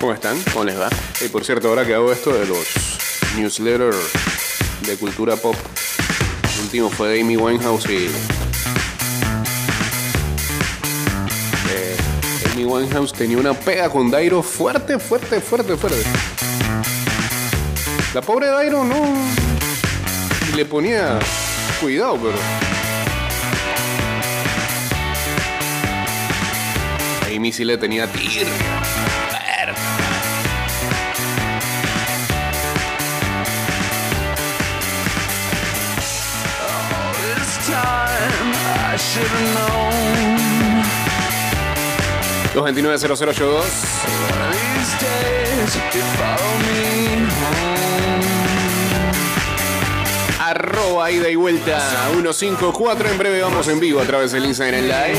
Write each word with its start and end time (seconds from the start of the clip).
¿Cómo 0.00 0.14
están? 0.14 0.40
¿Cómo 0.52 0.64
les 0.64 0.80
va? 0.80 0.88
Y 1.22 1.28
por 1.28 1.44
cierto, 1.44 1.68
ahora 1.68 1.84
que 1.84 1.92
hago 1.94 2.10
esto 2.10 2.32
de 2.32 2.46
los 2.46 2.66
newsletters 3.36 3.96
de 4.86 4.96
cultura 4.96 5.36
pop, 5.36 5.54
el 6.54 6.60
último 6.62 6.88
fue 6.88 7.10
de 7.10 7.20
Amy 7.20 7.36
Winehouse 7.36 7.84
y. 7.90 8.06
eh, 11.70 11.96
Amy 12.52 12.64
Winehouse 12.64 13.12
tenía 13.12 13.36
una 13.36 13.52
pega 13.52 13.90
con 13.90 14.10
Dairo 14.10 14.42
fuerte, 14.42 14.98
fuerte, 14.98 15.38
fuerte, 15.38 15.76
fuerte. 15.76 16.02
La 18.14 18.22
pobre 18.22 18.46
Dairo 18.46 18.82
no. 18.84 19.14
Le 20.56 20.64
ponía 20.64 21.18
cuidado, 21.78 22.16
pero. 22.16 22.38
Amy 27.36 27.52
sí 27.52 27.64
le 27.64 27.76
tenía 27.76 28.10
tir. 28.10 28.46
229-0082. 42.54 43.62
Arroba 50.40 51.10
ida 51.10 51.28
y 51.28 51.36
vuelta 51.36 51.80
154. 52.12 53.08
En 53.08 53.18
breve 53.18 53.40
vamos 53.42 53.68
en 53.68 53.78
vivo 53.78 54.00
a 54.00 54.04
través 54.04 54.32
del 54.32 54.46
Instagram 54.46 54.82
Live. 54.82 55.18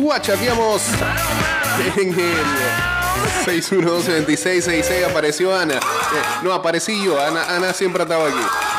Guachateamos 0.00 0.82
en 1.96 2.18
el 2.18 2.76
612 3.44 5.04
apareció 5.04 5.56
Ana. 5.56 5.74
Eh, 5.74 5.78
no, 6.42 6.52
aparecí 6.52 7.04
yo. 7.04 7.20
Ana, 7.20 7.44
Ana 7.54 7.72
siempre 7.72 8.02
estaba 8.02 8.26
aquí. 8.26 8.69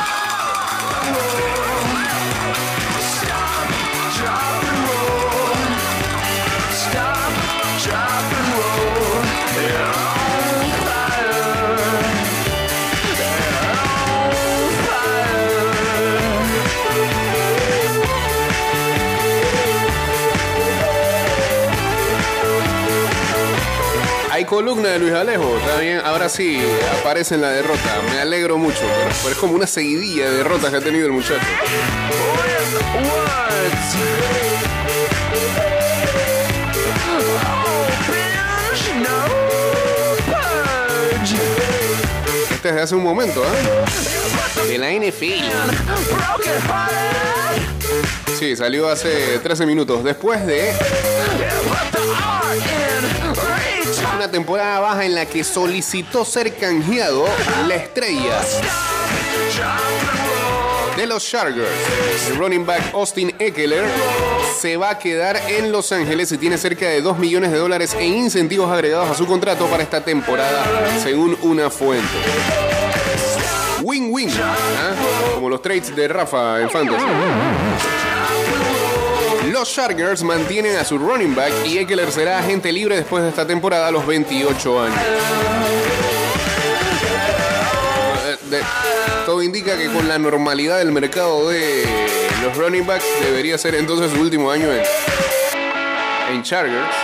Columna 24.52 24.90
de 24.90 24.98
Luis 24.98 25.14
Alejo. 25.14 25.56
Está 25.56 25.80
bien. 25.80 26.02
Ahora 26.04 26.28
sí, 26.28 26.62
aparece 27.00 27.36
en 27.36 27.40
la 27.40 27.48
derrota. 27.52 28.02
Me 28.10 28.20
alegro 28.20 28.58
mucho. 28.58 28.80
Pero, 28.80 29.14
pero 29.22 29.30
es 29.30 29.38
como 29.38 29.54
una 29.54 29.66
seguidilla 29.66 30.28
de 30.28 30.36
derrotas 30.36 30.70
que 30.70 30.76
ha 30.76 30.80
tenido 30.82 31.06
el 31.06 31.12
muchacho. 31.12 31.40
Este 42.54 42.68
es 42.68 42.74
de 42.74 42.80
hace 42.82 42.94
un 42.94 43.04
momento, 43.04 43.42
¿eh? 43.42 44.68
De 44.68 44.76
la 44.76 44.90
NFL. 44.92 45.48
Sí, 48.38 48.54
salió 48.54 48.90
hace 48.90 49.38
13 49.38 49.64
minutos. 49.64 50.04
Después 50.04 50.44
de 50.44 50.74
una 54.22 54.30
temporada 54.30 54.78
baja 54.78 55.04
en 55.04 55.16
la 55.16 55.26
que 55.26 55.42
solicitó 55.42 56.24
ser 56.24 56.54
canjeado 56.54 57.24
la 57.66 57.74
estrella 57.74 58.40
de 60.96 61.06
los 61.06 61.28
Chargers. 61.28 61.68
El 62.28 62.36
running 62.36 62.64
back 62.64 62.94
Austin 62.94 63.34
Eckler 63.40 63.84
se 64.60 64.76
va 64.76 64.90
a 64.90 64.98
quedar 65.00 65.36
en 65.48 65.72
Los 65.72 65.90
Ángeles 65.90 66.30
y 66.30 66.38
tiene 66.38 66.56
cerca 66.56 66.86
de 66.86 67.02
2 67.02 67.18
millones 67.18 67.50
de 67.50 67.58
dólares 67.58 67.96
en 67.98 68.14
incentivos 68.14 68.70
agregados 68.70 69.10
a 69.10 69.14
su 69.16 69.26
contrato 69.26 69.66
para 69.66 69.82
esta 69.82 70.04
temporada, 70.04 70.64
según 71.02 71.36
una 71.42 71.68
fuente. 71.68 72.06
Win-win, 73.82 74.30
¿ah? 74.40 74.94
como 75.34 75.48
los 75.48 75.60
trades 75.60 75.96
de 75.96 76.06
Rafa 76.06 76.60
en 76.60 76.70
Fantasy. 76.70 77.04
Los 79.52 79.70
Chargers 79.70 80.22
mantienen 80.22 80.76
a 80.76 80.84
su 80.84 80.96
running 80.96 81.34
back 81.34 81.52
y 81.66 81.76
Eckler 81.76 82.10
será 82.10 82.38
agente 82.38 82.72
libre 82.72 82.96
después 82.96 83.22
de 83.22 83.28
esta 83.28 83.46
temporada 83.46 83.88
a 83.88 83.90
los 83.90 84.06
28 84.06 84.82
años. 84.82 84.98
Eh, 88.50 88.62
todo 89.26 89.42
indica 89.42 89.76
que 89.76 89.92
con 89.92 90.08
la 90.08 90.18
normalidad 90.18 90.78
del 90.78 90.90
mercado 90.90 91.50
de 91.50 91.84
los 92.42 92.56
running 92.56 92.86
backs 92.86 93.04
debería 93.20 93.58
ser 93.58 93.74
entonces 93.74 94.10
su 94.10 94.18
último 94.22 94.50
año 94.50 94.72
en, 94.72 94.84
en 96.32 96.42
Chargers. 96.42 96.96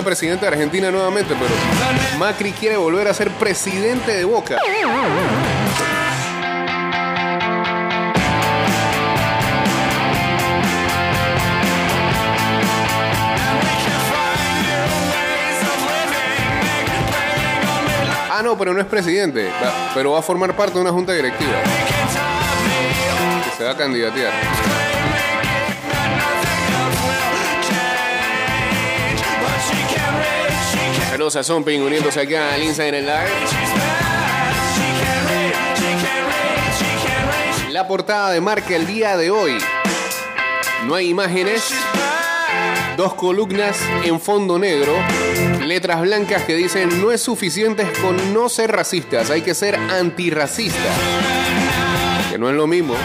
presidente 0.02 0.46
de 0.46 0.52
Argentina 0.54 0.90
nuevamente, 0.90 1.36
pero 1.36 2.18
Macri 2.18 2.54
quiere 2.54 2.78
volver 2.78 3.08
a 3.08 3.14
ser 3.14 3.30
presidente 3.32 4.14
de 4.14 4.26
Boca. 4.26 4.58
Ah, 18.36 18.42
no, 18.42 18.58
pero 18.58 18.74
no 18.74 18.82
es 18.82 18.88
presidente, 18.88 19.48
pero 19.94 20.14
va 20.14 20.20
a 20.20 20.22
formar 20.24 20.56
parte 20.56 20.74
de 20.74 20.82
una 20.82 20.92
junta 20.92 21.14
directiva 21.14 21.54
que 23.44 23.58
se 23.58 23.64
va 23.64 23.72
a 23.72 23.78
candidatear. 23.78 24.83
Saludos 31.24 31.36
a 31.38 31.44
Zomping 31.46 31.82
uniéndose 31.82 32.20
acá 32.20 32.54
al 32.54 32.64
en 32.64 33.06
Live. 33.06 33.30
La 37.70 37.88
portada 37.88 38.32
de 38.32 38.42
marca 38.42 38.76
el 38.76 38.86
día 38.86 39.16
de 39.16 39.32
hoy. 39.32 39.58
No 40.86 40.96
hay 40.96 41.08
imágenes. 41.08 41.74
Dos 42.98 43.14
columnas 43.14 43.80
en 44.04 44.20
fondo 44.20 44.60
negro. 44.60 44.94
Letras 45.66 46.02
blancas 46.02 46.42
que 46.42 46.56
dicen 46.56 47.02
no 47.02 47.10
es 47.14 47.22
suficiente 47.22 47.90
con 48.02 48.34
no 48.34 48.50
ser 48.50 48.74
racistas, 48.74 49.30
hay 49.30 49.44
que 49.44 49.54
ser 49.54 49.78
antirracistas. 49.78 50.98
Que 52.32 52.38
no 52.38 52.50
es 52.50 52.56
lo 52.56 52.68
mismo. 52.68 52.96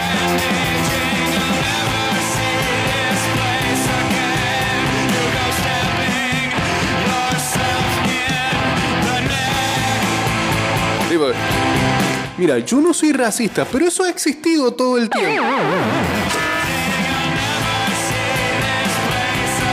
Mira, 12.37 12.59
yo 12.59 12.79
no 12.79 12.93
soy 12.93 13.11
racista, 13.11 13.65
pero 13.65 13.87
eso 13.87 14.03
ha 14.03 14.09
existido 14.09 14.71
todo 14.71 14.97
el 14.97 15.09
tiempo. 15.09 15.43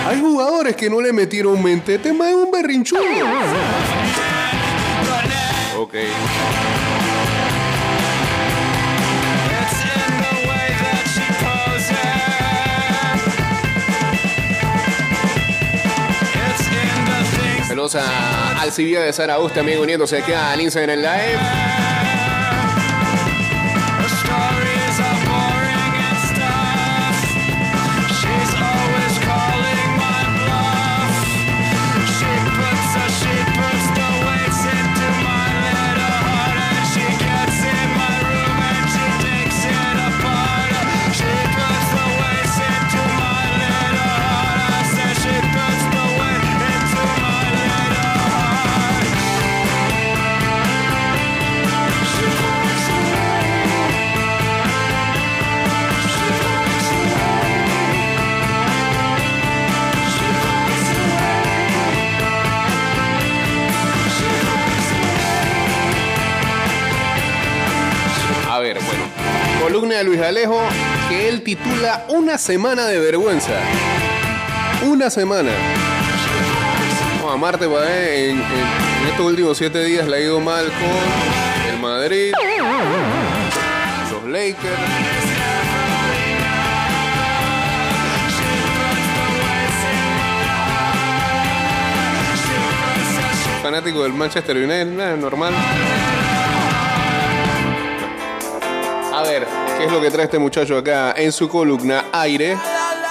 Hay 0.06 0.20
jugadores 0.20 0.76
que 0.76 0.90
no 0.90 1.00
le 1.00 1.12
metieron 1.12 1.62
mente, 1.62 1.98
tema 1.98 2.28
es 2.28 2.34
un 2.34 2.50
berrinchudo. 2.50 3.00
Ok. 5.78 5.94
Saludos 17.76 17.96
a 17.96 18.58
Alcibia 18.62 19.02
de 19.02 19.12
Zarauz 19.12 19.52
también 19.52 19.78
uniéndose 19.78 20.16
aquí 20.16 20.32
al 20.32 20.58
Instagram 20.62 20.96
Live. 20.96 22.15
Alejo 70.26 70.58
que 71.08 71.28
él 71.28 71.42
titula 71.42 72.04
Una 72.08 72.36
semana 72.36 72.86
de 72.86 72.98
vergüenza. 72.98 73.52
Una 74.84 75.08
semana. 75.08 75.52
No, 77.20 77.30
a 77.30 77.36
Marte, 77.36 77.66
eh, 77.66 78.30
en, 78.30 78.42
estos 79.08 79.24
últimos 79.24 79.56
siete 79.56 79.84
días 79.84 80.08
le 80.08 80.16
ha 80.16 80.20
ido 80.20 80.40
mal 80.40 80.64
con 80.64 81.72
el 81.72 81.80
Madrid, 81.80 82.32
los 84.10 84.24
Lakers. 84.24 84.56
Fanático 93.62 94.02
del 94.02 94.12
Manchester 94.12 94.56
United, 94.56 95.16
normal. 95.18 95.54
A 99.14 99.22
ver, 99.22 99.46
¿qué 99.78 99.84
es 99.84 99.92
lo 99.92 100.00
que 100.00 100.10
trae 100.10 100.24
este 100.24 100.38
muchacho 100.38 100.76
acá 100.78 101.12
en 101.16 101.32
su 101.32 101.48
columna 101.48 102.06
Aire? 102.12 102.56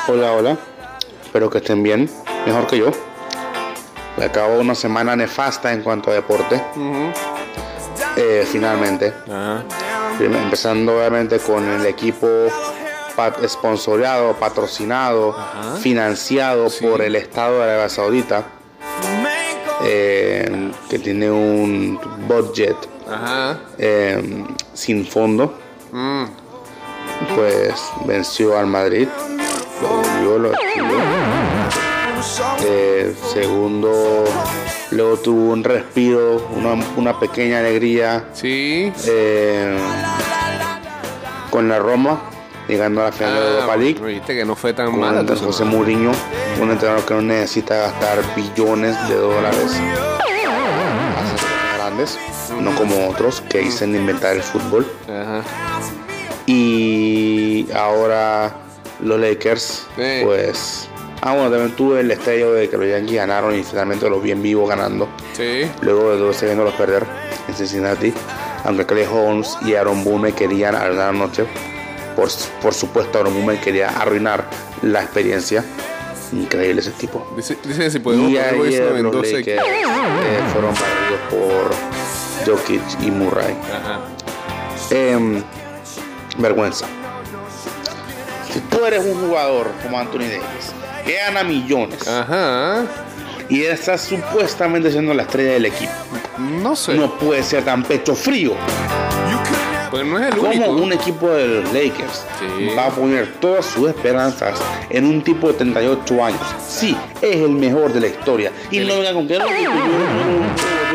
Hola, 0.08 0.32
hola. 0.34 0.58
Espero 1.24 1.50
que 1.50 1.58
estén 1.60 1.84
bien, 1.84 2.10
mejor 2.46 2.68
que 2.68 2.78
yo. 2.78 2.92
Acabo 4.24 4.60
una 4.60 4.76
semana 4.76 5.16
nefasta 5.16 5.74
en 5.74 5.82
cuanto 5.84 6.12
a 6.12 6.14
deporte. 6.14 6.62
Eh, 8.16 8.48
finalmente. 8.50 9.14
Prim- 10.18 10.36
Empezando 10.36 10.98
obviamente 10.98 11.40
con 11.40 11.68
el 11.68 11.86
equipo 11.86 12.28
pat 13.16 13.38
patrocinado, 14.40 15.36
financiado 15.82 16.68
por 16.82 17.02
el 17.02 17.16
Estado 17.18 17.58
de 17.60 17.64
Arabia 17.66 17.90
Saudita, 17.90 18.44
eh, 19.84 20.72
que 20.90 21.00
tiene 21.00 21.30
un 21.30 22.00
budget 22.28 22.76
eh, 23.78 24.46
sin 24.74 25.06
fondo. 25.06 25.58
Mm. 25.92 26.24
Pues 27.36 27.74
venció 28.06 28.58
al 28.58 28.68
Madrid, 28.68 29.08
lo 29.82 29.88
volvió, 29.90 30.40
lo. 30.40 30.52
Eh, 32.66 33.14
segundo, 33.34 34.24
luego 34.92 35.18
tuvo 35.18 35.52
un 35.54 35.64
respiro, 35.64 36.48
una, 36.56 36.74
una 36.98 37.20
pequeña 37.20 37.60
alegría 37.60 38.26
Sí. 38.34 38.92
eh, 39.08 39.78
con 41.50 41.70
la 41.70 41.80
Roma, 41.80 42.20
llegando 42.68 43.02
a 43.02 43.06
la 43.06 43.12
final 43.12 43.34
de 43.34 43.40
la 43.40 43.50
Europa 43.56 43.76
League. 43.78 44.00
Ah, 44.02 44.06
Viste 44.08 44.36
que 44.36 44.46
no 44.46 44.56
fue 44.56 44.74
tan 44.74 44.88
tu 44.92 45.36
José 45.36 45.58
semana. 45.60 45.78
Mourinho, 45.78 46.12
un 46.62 46.72
entrenador 46.72 47.06
que 47.06 47.14
no 47.14 47.22
necesita 47.22 47.76
gastar 47.78 48.18
billones 48.36 48.96
de 49.08 49.16
dólares. 49.16 49.80
Grandes, 51.78 52.18
no 52.60 52.72
como 52.76 53.10
otros 53.10 53.42
que 53.50 53.60
dicen 53.60 53.96
inventar 53.96 54.36
el 54.36 54.42
fútbol. 54.42 54.86
Ajá. 55.08 55.42
Y 56.48 57.68
ahora 57.74 58.56
los 59.02 59.20
Lakers, 59.20 59.88
Sí. 59.96 60.22
pues. 60.24 60.90
Ah, 61.22 61.34
bueno, 61.34 61.50
también 61.50 61.72
tuve 61.76 62.02
el 62.02 62.12
estrello 62.12 62.54
de 62.54 62.70
que 62.70 62.78
los 62.78 62.88
Yankees 62.88 63.16
ganaron 63.16 63.58
y 63.58 63.64
finalmente 63.64 64.08
los 64.10 64.22
vi 64.22 64.32
en 64.32 64.44
vivo 64.44 64.68
ganando. 64.68 65.08
Sí. 65.34 65.62
Luego 65.82 66.12
de 66.12 66.18
dos 66.18 66.40
viéndolos 66.42 66.74
perder 66.76 67.04
en 67.48 67.56
Cincinnati. 67.56 68.14
Aunque 68.64 68.86
Clay 68.86 69.06
Holmes 69.12 69.58
y 69.66 69.74
Aaron 69.76 70.04
Boone 70.04 70.34
querían 70.34 70.76
arruinar 70.76 71.14
la 71.14 71.20
noche. 71.20 71.46
Por, 72.16 72.30
por 72.62 72.74
supuesto, 72.74 73.20
Aaron 73.20 73.34
Boone 73.34 73.60
quería 73.60 73.90
arruinar 73.90 74.46
la 74.84 75.02
experiencia. 75.02 75.64
Increíble 76.32 76.82
ese 76.82 76.92
tipo. 76.92 77.26
Dice, 77.36 77.58
si 77.90 78.00
podemos 78.00 78.30
Y 78.30 78.38
ayer 78.38 78.54
los 78.58 79.02
92 79.04 79.32
Lakers 79.34 79.62
eh, 79.64 80.40
fueron 80.54 80.74
barridos 80.74 81.22
por 82.46 82.46
Jokic 82.56 82.82
y 83.02 83.10
Murray. 83.12 83.56
Ajá. 83.74 84.00
Em, 84.92 85.42
vergüenza. 86.38 86.86
Si 88.52 88.60
tú 88.62 88.86
eres 88.86 89.04
un 89.04 89.28
jugador 89.28 89.72
como 89.84 90.00
Anthony 90.00 90.20
Davis, 90.20 90.72
que 91.06 91.16
gana 91.18 91.44
millones 91.44 92.08
Ajá. 92.08 92.84
y 93.50 93.64
estás 93.64 94.02
supuestamente 94.02 94.92
siendo 94.92 95.14
la 95.14 95.24
estrella 95.24 95.52
del 95.54 95.66
equipo, 95.66 95.92
No 96.38 96.76
sé. 96.76 96.94
no 96.96 97.18
puede 97.18 97.44
ser 97.44 97.64
tan 97.66 97.84
pecho 97.84 98.16
frío 98.16 98.54
Pues 99.92 100.06
no 100.06 100.18
es 100.20 100.34
el 100.34 100.40
único. 100.40 100.66
como 100.66 100.84
un 100.84 100.94
equipo 100.94 101.30
de 101.32 101.48
los 101.48 101.74
Lakers 101.74 102.26
Sí. 102.40 102.70
va 102.78 102.88
a 102.88 102.90
poner 102.90 103.34
todas 103.40 103.66
sus 103.66 103.88
esperanzas 103.90 104.60
en 104.90 105.06
un 105.06 105.22
tipo 105.24 105.48
de 105.48 105.54
38 105.54 106.24
años. 106.24 106.40
Sí, 106.68 106.96
es 107.22 107.36
el 107.38 107.50
mejor 107.50 107.92
de 107.94 108.02
la 108.02 108.08
historia. 108.08 108.52
Y 108.72 108.80
no 108.80 108.96
venga 108.96 109.14
con 109.14 109.28
que 109.28 109.38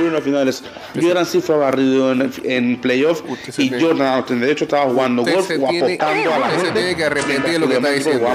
yo 0.00 0.16
en 0.16 0.22
finales. 0.22 0.62
Jordan 1.00 1.26
sí 1.26 1.40
fue 1.40 1.56
barrido 1.56 2.12
en, 2.12 2.32
en 2.44 2.80
playoff 2.80 3.22
y 3.58 3.68
tiene- 3.68 3.82
Jordan 3.82 4.16
los 4.16 4.26
38 4.26 4.64
estaba 4.64 4.84
jugando 4.90 5.22
golf 5.22 5.36
o 5.36 5.68
tiene, 5.68 5.94
apostando 5.94 6.34
a 6.34 6.38
la 6.38 6.46
usted 6.46 6.58
se 6.58 6.64
gente. 6.66 6.80
tiene 6.80 6.96
que 6.96 7.04
arrepentir 7.04 7.52
de 7.52 7.58
lo 7.58 7.68
que 7.68 7.74
está 7.76 7.90
diciendo. 7.90 8.28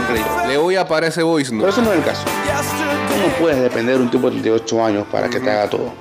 Le 0.47 0.57
voy 0.57 0.75
a 0.75 0.87
parar 0.87 1.09
ese 1.09 1.23
voice 1.23 1.51
Pero 1.51 1.63
no. 1.63 1.67
eso 1.69 1.81
no 1.81 1.91
es 1.91 1.97
el 1.99 2.03
caso. 2.05 2.23
Tú 2.23 3.21
no 3.27 3.33
puedes 3.39 3.61
depender 3.61 3.97
de 3.97 4.03
un 4.03 4.11
tipo 4.11 4.27
de 4.29 4.31
38 4.39 4.85
años 4.85 5.05
para 5.11 5.29
que 5.29 5.39
te 5.39 5.49
haga 5.51 5.69
todo. 5.69 5.93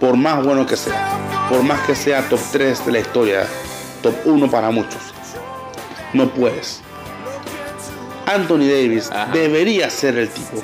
Por 0.00 0.16
más 0.16 0.44
bueno 0.44 0.66
que 0.66 0.76
sea. 0.76 1.48
Por 1.48 1.62
más 1.62 1.80
que 1.86 1.94
sea 1.94 2.28
top 2.28 2.40
3 2.52 2.86
de 2.86 2.92
la 2.92 2.98
historia. 3.00 3.46
Top 4.02 4.14
1 4.26 4.50
para 4.50 4.70
muchos. 4.70 5.00
No 6.12 6.28
puedes. 6.30 6.80
Anthony 8.26 8.66
Davis 8.68 9.10
Ajá. 9.10 9.32
debería 9.32 9.88
ser 9.90 10.18
el 10.18 10.28
tipo 10.28 10.62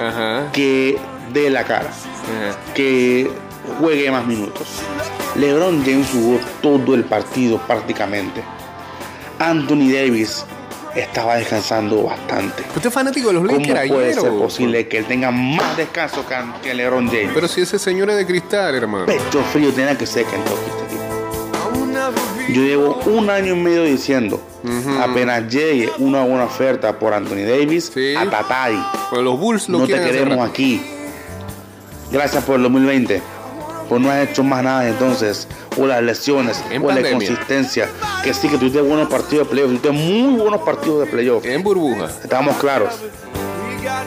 Ajá. 0.00 0.50
que 0.52 0.98
dé 1.32 1.50
la 1.50 1.64
cara. 1.64 1.88
Ajá. 1.90 2.56
Que 2.74 3.30
juegue 3.78 4.10
más 4.10 4.26
minutos. 4.26 4.66
LeBron 5.36 5.82
James 5.84 6.08
jugó 6.12 6.38
todo 6.60 6.94
el 6.94 7.04
partido 7.04 7.58
prácticamente. 7.66 8.42
Anthony 9.38 9.90
Davis 9.92 10.44
estaba 10.94 11.36
descansando 11.36 12.02
bastante. 12.02 12.62
¿Usted 12.76 12.88
es 12.88 12.92
fanático 12.94 13.28
de 13.28 13.34
los 13.34 13.44
¿Cómo 13.44 13.58
Lakers 13.58 13.88
puede 13.88 14.04
ayer? 14.10 14.20
ser 14.20 14.30
o- 14.30 14.38
posible 14.40 14.88
que 14.88 14.98
él 14.98 15.06
tenga 15.06 15.30
más 15.30 15.76
descanso 15.76 16.24
que, 16.62 16.74
LeBron 16.74 17.08
James? 17.08 17.30
Pero 17.34 17.48
si 17.48 17.62
ese 17.62 17.78
señor 17.78 18.10
es 18.10 18.16
de 18.16 18.26
cristal, 18.26 18.74
hermano. 18.74 19.06
Pecho 19.06 19.42
frío 19.52 19.70
tenía 19.72 19.96
que 19.96 20.06
ser 20.06 20.26
Kentucky 20.26 20.60
este 20.68 20.82
tipo. 20.94 21.02
Yo 22.52 22.62
llevo 22.62 23.00
un 23.06 23.30
año 23.30 23.54
y 23.54 23.58
medio 23.58 23.84
diciendo, 23.84 24.42
apenas 25.00 25.48
llegue 25.48 25.90
una 25.98 26.22
buena 26.24 26.44
oferta 26.44 26.98
por 26.98 27.14
Anthony 27.14 27.46
Davis, 27.48 27.90
Sí. 27.94 28.14
a 28.14 28.28
Tatay. 28.28 28.74
Bueno, 29.10 29.24
los 29.30 29.40
Bulls 29.40 29.68
lo 29.70 29.78
No 29.78 29.86
te 29.86 29.94
hacer 29.94 30.12
queremos 30.12 30.46
aquí. 30.46 30.82
Gracias 32.10 32.44
por 32.44 32.56
el 32.56 32.62
2020. 32.64 33.22
No 33.98 34.10
has 34.10 34.28
hecho 34.28 34.42
más 34.42 34.62
nada 34.62 34.88
entonces. 34.88 35.46
O 35.78 35.86
las 35.86 36.02
lesiones, 36.02 36.62
En 36.70 36.84
o 36.84 36.90
la 36.90 37.00
inconsistencia. 37.00 37.88
Que 38.22 38.34
sí, 38.34 38.48
que 38.48 38.58
tuviste 38.58 38.80
buenos 38.80 39.08
partidos 39.08 39.46
de 39.46 39.50
playoff. 39.50 39.68
Tuviste 39.68 39.90
muy 39.90 40.38
buenos 40.40 40.60
partidos 40.62 41.00
de 41.00 41.06
playoff. 41.06 41.44
En 41.44 41.62
burbuja. 41.62 42.06
Estábamos 42.22 42.56
claros. 42.56 42.94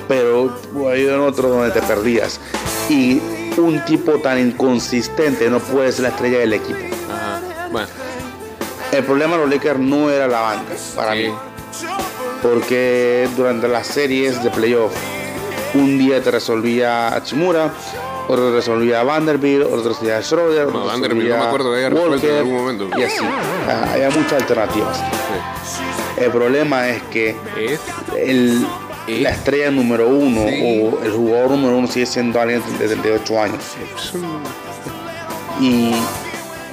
Pero 0.08 0.56
hay 0.90 1.08
en 1.08 1.20
otro 1.20 1.50
donde 1.50 1.72
te 1.72 1.82
perdías. 1.82 2.40
Y 2.90 3.22
un 3.58 3.84
tipo 3.86 4.20
tan 4.20 4.40
inconsistente 4.40 5.50
no 5.50 5.60
puede 5.60 5.92
ser 5.92 6.04
la 6.04 6.10
estrella 6.10 6.40
del 6.40 6.54
equipo. 6.54 6.80
Ajá. 7.12 7.70
Bueno, 7.72 7.88
El 8.92 9.04
problema 9.04 9.34
de 9.38 9.42
los 9.42 9.50
Lakers 9.50 9.80
no 9.80 10.10
era 10.10 10.28
la 10.28 10.40
banca, 10.42 10.74
para 10.96 11.14
sí. 11.14 11.24
mí. 11.24 11.34
Porque 12.42 13.28
durante 13.36 13.68
las 13.68 13.88
series 13.88 14.44
de 14.44 14.50
playoff, 14.52 14.94
un 15.74 15.98
día 15.98 16.22
te 16.22 16.32
resolvía 16.32 17.08
Hachimura, 17.16 17.72
otro 18.28 18.54
resolvía 18.54 19.04
Vanderbilt, 19.04 19.66
otro 19.66 19.90
resolvía 19.90 20.22
Schroeder, 20.22 20.68
otro 20.68 20.80
No, 20.80 20.86
Vanderbilt 20.86 21.30
no 21.30 21.38
me 21.38 21.44
acuerdo 21.44 21.72
que 21.72 21.78
haya 21.80 21.90
resuelto 21.90 22.16
en 22.16 22.22
Walker, 22.22 22.38
algún 22.40 22.56
momento. 22.56 22.90
Y 23.00 23.04
así. 23.04 23.18
Ah, 23.68 23.92
Había 23.94 24.10
muchas 24.10 24.34
alternativas. 24.34 24.98
sí. 24.98 26.22
El 26.24 26.32
problema 26.32 26.88
es 26.90 27.02
que 27.04 27.36
Es 27.58 27.80
el, 28.18 28.66
la 29.08 29.30
estrella 29.32 29.70
número 29.72 30.08
uno 30.08 30.48
Sí. 30.48 30.62
o 30.64 31.04
el 31.04 31.12
jugador 31.12 31.52
número 31.52 31.78
uno 31.78 31.88
sigue 31.88 32.06
siendo 32.06 32.40
alguien 32.40 32.64
de 32.80 32.88
38 32.88 33.42
años. 33.42 33.64
Y 35.60 35.94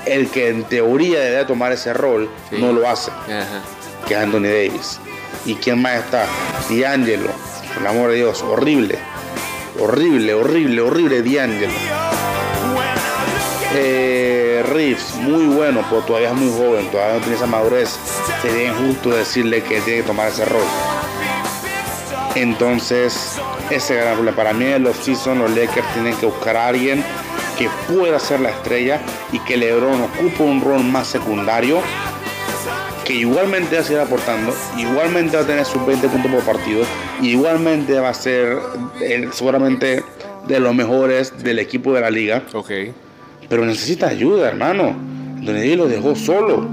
el 0.07 0.29
que 0.31 0.49
en 0.49 0.65
teoría 0.65 1.21
debería 1.21 1.47
tomar 1.47 1.73
ese 1.73 1.93
rol 1.93 2.29
Sí. 2.51 2.57
no 2.61 2.73
lo 2.73 2.89
hace 2.89 3.11
Ajá. 3.11 3.63
que 4.07 4.15
es 4.15 4.21
Anthony 4.21 4.43
Davis. 4.43 4.99
¿Y 5.45 5.55
quién 5.57 5.81
más 5.83 5.95
está? 5.95 6.27
D'Angelo, 6.71 7.31
por 7.75 7.83
el 7.83 7.87
amor 7.87 8.11
de 8.11 8.17
Dios, 8.17 8.43
horrible. 8.43 8.99
Horrible, 9.79 10.35
horrible, 10.35 10.81
horrible 10.83 11.23
D'Angelo. 11.23 11.73
Eh, 13.75 14.63
Reeves, 14.69 15.15
muy 15.15 15.47
bueno, 15.47 15.83
pero 15.89 16.03
todavía 16.03 16.29
es 16.29 16.35
muy 16.35 16.51
joven, 16.51 16.91
todavía 16.91 17.15
no 17.15 17.21
tiene 17.21 17.37
esa 17.37 17.47
madurez. 17.47 17.99
Sería 18.43 18.69
injusto 18.69 19.11
decirle 19.11 19.63
que 19.63 19.81
tiene 19.81 20.03
que 20.03 20.07
tomar 20.07 20.29
ese 20.29 20.45
rol. 20.45 20.63
Entonces, 22.35 23.39
ese 23.71 23.97
gran 23.97 24.15
problema. 24.15 24.37
Para 24.37 24.53
mí 24.53 24.67
en 24.67 24.83
los 24.83 24.97
season 24.97 25.39
los 25.39 25.51
Lakers 25.51 25.87
tienen 25.95 26.17
que 26.17 26.27
buscar 26.27 26.57
a 26.57 26.69
alguien 26.69 27.03
que 27.59 27.69
pueda 27.93 28.19
ser 28.19 28.41
la 28.41 28.51
estrella 28.51 29.01
y 29.33 29.39
que 29.41 29.57
LeBron 29.57 30.03
ocupe 30.03 30.43
un 30.43 30.61
rol 30.61 30.85
más 30.85 31.07
secundario 31.07 31.81
que 33.13 33.19
igualmente 33.19 33.77
va 33.77 33.83
a 33.83 33.85
seguir 33.85 34.01
aportando, 34.01 34.55
igualmente 34.79 35.37
va 35.37 35.43
a 35.43 35.47
tener 35.47 35.65
sus 35.67 35.85
20 35.85 36.09
puntos 36.09 36.31
por 36.33 36.41
partido, 36.43 36.83
igualmente 37.21 37.99
va 38.01 38.09
a 38.09 38.15
ser 38.15 38.57
seguramente 39.33 40.03
de 40.49 40.61
los 40.61 40.75
mejores 40.75 41.33
del 41.43 41.59
equipo 41.59 41.93
de 41.93 42.01
la 42.01 42.11
liga, 42.11 42.43
Ok. 42.55 42.71
pero 43.51 43.65
necesita 43.67 44.09
ayuda, 44.09 44.49
hermano. 44.49 44.97
Davis 45.43 45.77
lo 45.77 45.89
dejó 45.89 46.15
solo. 46.17 46.69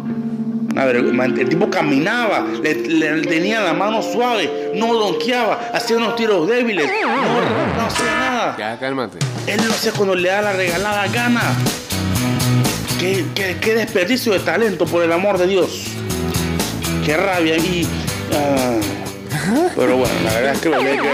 A 0.77 0.85
ver, 0.85 0.97
el 0.97 1.49
tipo 1.49 1.69
caminaba, 1.69 2.45
le, 2.63 2.73
le- 2.75 3.21
tenía 3.23 3.59
la 3.61 3.73
mano 3.73 4.01
suave, 4.01 4.71
no 4.75 4.93
donkeaba, 4.93 5.71
hacía 5.73 5.97
unos 5.97 6.15
tiros 6.15 6.47
débiles, 6.47 6.89
no, 7.01 7.11
no 7.75 7.85
hacía 7.87 8.15
nada. 8.17 8.55
Ya, 8.57 8.79
cálmate. 8.79 9.17
Él 9.47 9.57
lo 9.65 9.73
hace 9.73 9.91
cuando 9.91 10.15
le 10.15 10.29
da 10.29 10.41
la 10.41 10.53
regalada 10.53 11.05
gana. 11.07 11.41
Qué, 12.99 13.25
qué- 13.35 13.57
qué 13.59 13.73
desperdicio 13.73 14.31
de 14.33 14.39
talento, 14.39 14.85
por 14.85 15.03
el 15.03 15.11
amor 15.11 15.37
de 15.37 15.47
Dios. 15.47 15.87
Qué 17.05 17.17
rabia. 17.17 17.57
Y, 17.57 17.87
ah, 18.33 18.75
pero 19.75 19.97
bueno, 19.97 20.13
la 20.23 20.33
verdad 20.33 20.53
es 20.53 20.59
que 20.61 20.69
los 20.69 20.83
Lakers, 20.83 21.07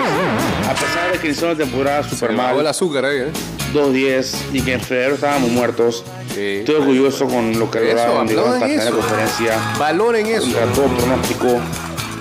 a 0.69 0.73
pesar 0.73 1.11
de 1.11 1.19
que 1.19 1.27
hicieron 1.29 1.55
una 1.55 1.63
temporada 1.65 2.03
super 2.03 2.29
Se 2.31 2.35
bajó 2.35 2.49
el 2.51 2.55
mal, 2.57 2.67
azúcar 2.67 3.05
ahí, 3.05 3.17
¿eh? 3.19 3.31
2-10 3.73 4.35
y 4.53 4.61
que 4.61 4.73
en 4.73 4.81
febrero 4.81 5.15
estábamos 5.15 5.49
muertos, 5.51 6.03
Sí. 6.33 6.57
estoy 6.59 6.75
orgulloso 6.75 7.27
con 7.27 7.57
lo 7.57 7.69
que 7.71 7.77
Eso, 7.91 7.95
lograron 7.95 8.29
en 8.29 8.35
la 8.77 8.91
conferencia 8.91 9.57
Valoren 9.79 10.25
eso. 10.27 10.41
contra 10.43 10.65
todo 10.73 10.87
pronóstico 10.87 11.47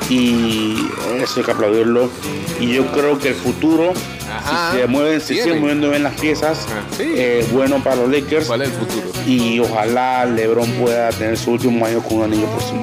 y 0.08 0.76
eso 1.20 1.40
hay 1.40 1.44
que 1.44 1.50
aplaudirlo. 1.50 2.10
Y 2.60 2.72
yo 2.74 2.86
creo 2.92 3.18
que 3.18 3.28
el 3.30 3.34
futuro, 3.34 3.92
Ajá. 4.32 4.72
si 4.72 4.78
se 4.78 4.86
mueven, 4.86 5.20
si 5.20 5.34
siguen 5.40 5.60
moviendo 5.60 5.90
bien 5.90 6.02
las 6.04 6.14
piezas, 6.20 6.66
Ah, 6.70 6.82
sí. 6.96 7.12
es 7.16 7.50
bueno 7.52 7.82
para 7.82 7.96
los 7.96 8.08
Lakers. 8.10 8.46
¿Cuál 8.46 8.62
es 8.62 8.68
el 8.68 8.74
futuro? 8.74 9.06
Y 9.26 9.58
ojalá 9.60 10.24
LeBron 10.26 10.70
pueda 10.72 11.08
tener 11.10 11.36
su 11.36 11.52
último 11.52 11.84
año 11.86 12.00
con 12.02 12.18
un 12.18 12.24
anillo 12.24 12.46
próximo. 12.48 12.82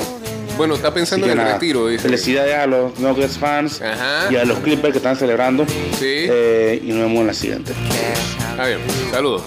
Bueno, 0.58 0.76
está 0.76 0.94
pensando 0.94 1.26
en 1.26 1.32
el 1.32 1.38
nada, 1.38 1.54
retiro, 1.54 1.88
dice. 1.88 2.04
Felicidades 2.04 2.56
a 2.56 2.68
los 2.68 3.00
Nuggets 3.00 3.38
fans 3.38 3.82
Ajá. 3.82 4.32
y 4.32 4.36
a 4.36 4.46
los 4.46 4.60
Clippers 4.60 4.92
que 4.92 4.98
están 4.98 5.16
celebrando. 5.16 5.66
Sí. 5.68 6.06
Eh, 6.30 6.82
y 6.84 6.90
nos 6.90 7.00
vemos 7.00 7.22
en 7.22 7.28
la 7.28 7.34
siguiente. 7.34 7.74
Está 8.52 8.66
bien. 8.68 8.80
Saludos. 9.12 9.42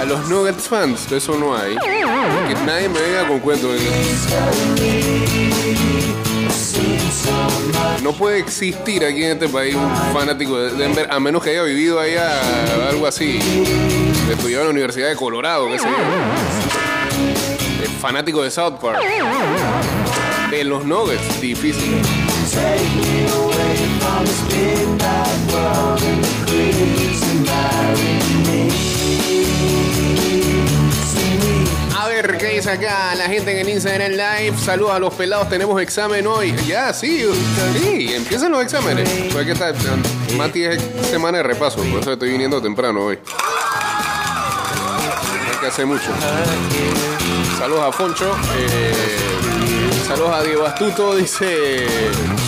A 0.00 0.04
los 0.04 0.28
Nuggets 0.28 0.68
fans, 0.68 1.10
eso 1.10 1.36
no 1.36 1.56
hay. 1.56 1.76
Que 1.76 2.54
nadie 2.64 2.88
me 2.88 3.00
venga 3.00 3.26
con 3.26 3.40
cuentos. 3.40 3.72
No 8.02 8.12
puede 8.12 8.38
existir 8.38 9.04
aquí 9.04 9.24
en 9.24 9.32
este 9.32 9.48
país 9.48 9.74
un 9.74 9.90
fanático 10.12 10.58
de 10.58 10.70
Denver, 10.70 11.08
a 11.10 11.20
menos 11.20 11.42
que 11.42 11.50
haya 11.50 11.62
vivido 11.62 12.00
allá 12.00 12.88
algo 12.88 13.06
así. 13.06 13.38
Estudiado 14.30 14.62
en 14.62 14.68
la 14.68 14.70
Universidad 14.70 15.08
de 15.08 15.16
Colorado, 15.16 15.68
qué 15.68 15.78
sé 15.78 15.86
yo. 15.86 17.82
El 17.82 17.90
fanático 18.00 18.42
de 18.42 18.50
South 18.50 18.74
Park. 18.80 19.00
De 20.50 20.64
los 20.64 20.84
Nuggets, 20.84 21.40
difícil. 21.40 22.00
Dice 32.58 32.70
acá 32.72 33.14
la 33.14 33.26
gente 33.26 33.52
en 33.52 33.58
el 33.58 33.68
Instagram 33.68 34.10
Live? 34.10 34.58
Saludos 34.58 34.90
a 34.90 34.98
los 34.98 35.14
pelados, 35.14 35.48
tenemos 35.48 35.80
examen 35.80 36.26
hoy. 36.26 36.52
Ya, 36.66 36.92
sí, 36.92 37.24
sí, 37.80 38.12
empiezan 38.12 38.50
los 38.50 38.64
exámenes. 38.64 39.08
Pues 39.32 39.36
aquí 39.36 39.52
está, 39.52 39.72
Mati 40.36 40.64
es 40.64 40.82
semana 41.08 41.38
de 41.38 41.44
repaso, 41.44 41.76
por 41.76 42.00
eso 42.00 42.14
estoy 42.14 42.30
viniendo 42.30 42.60
temprano 42.60 43.04
hoy. 43.04 43.18
Hay 45.52 45.56
que 45.60 45.66
hacer 45.68 45.86
mucho. 45.86 46.10
Saludos 47.60 47.84
a 47.84 47.92
Foncho. 47.92 48.36
eh, 48.56 48.92
saludos 50.08 50.34
a 50.34 50.42
Diego 50.42 50.66
Astuto. 50.66 51.14
Dice: 51.14 51.86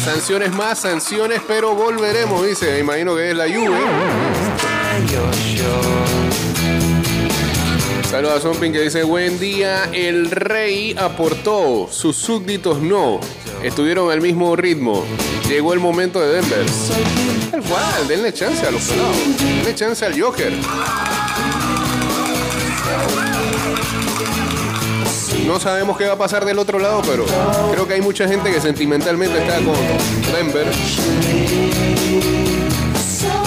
Sanciones 0.05 0.52
más, 0.52 0.81
sanciones, 0.81 1.40
pero 1.47 1.76
volveremos. 1.76 2.45
Dice: 2.45 2.73
Me 2.73 2.79
imagino 2.81 3.14
que 3.14 3.31
es 3.31 3.37
la 3.37 3.47
lluvia. 3.47 3.79
Saludos 8.11 8.38
a 8.38 8.40
Zompin 8.40 8.73
que 8.73 8.81
dice: 8.81 9.05
Buen 9.05 9.38
día. 9.38 9.88
El 9.93 10.33
rey 10.33 10.97
aportó. 10.99 11.88
Sus 11.93 12.17
súbditos 12.17 12.81
no. 12.83 13.21
Estuvieron 13.62 14.11
al 14.11 14.21
mismo 14.21 14.57
ritmo. 14.57 15.05
Llegó 15.49 15.73
el 15.75 15.79
momento 15.79 16.21
de 16.21 16.40
Denver. 16.40 16.67
Tal 17.52 17.62
cual, 17.62 18.09
denle 18.09 18.33
chance 18.33 18.67
a 18.67 18.73
los 18.73 18.83
pelados. 18.83 19.17
Denle 19.38 19.75
chance 19.76 20.05
al 20.05 20.21
Joker. 20.21 20.52
No 25.47 25.61
sabemos 25.61 25.97
qué 25.97 26.07
va 26.07 26.14
a 26.14 26.19
pasar 26.19 26.45
del 26.45 26.59
otro 26.59 26.81
lado, 26.81 27.02
pero 27.07 27.25
creo 27.71 27.87
que 27.87 27.95
hay 27.95 28.02
mucha 28.02 28.26
gente 28.26 28.50
que 28.50 28.61
sentimentalmente 28.61 29.38
está 29.38 29.59
con 29.59 29.76
Denver. 30.35 30.67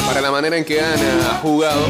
Para 0.06 0.22
la 0.22 0.32
manera 0.32 0.56
en 0.56 0.64
que 0.64 0.80
han 0.80 1.00
jugado. 1.42 1.86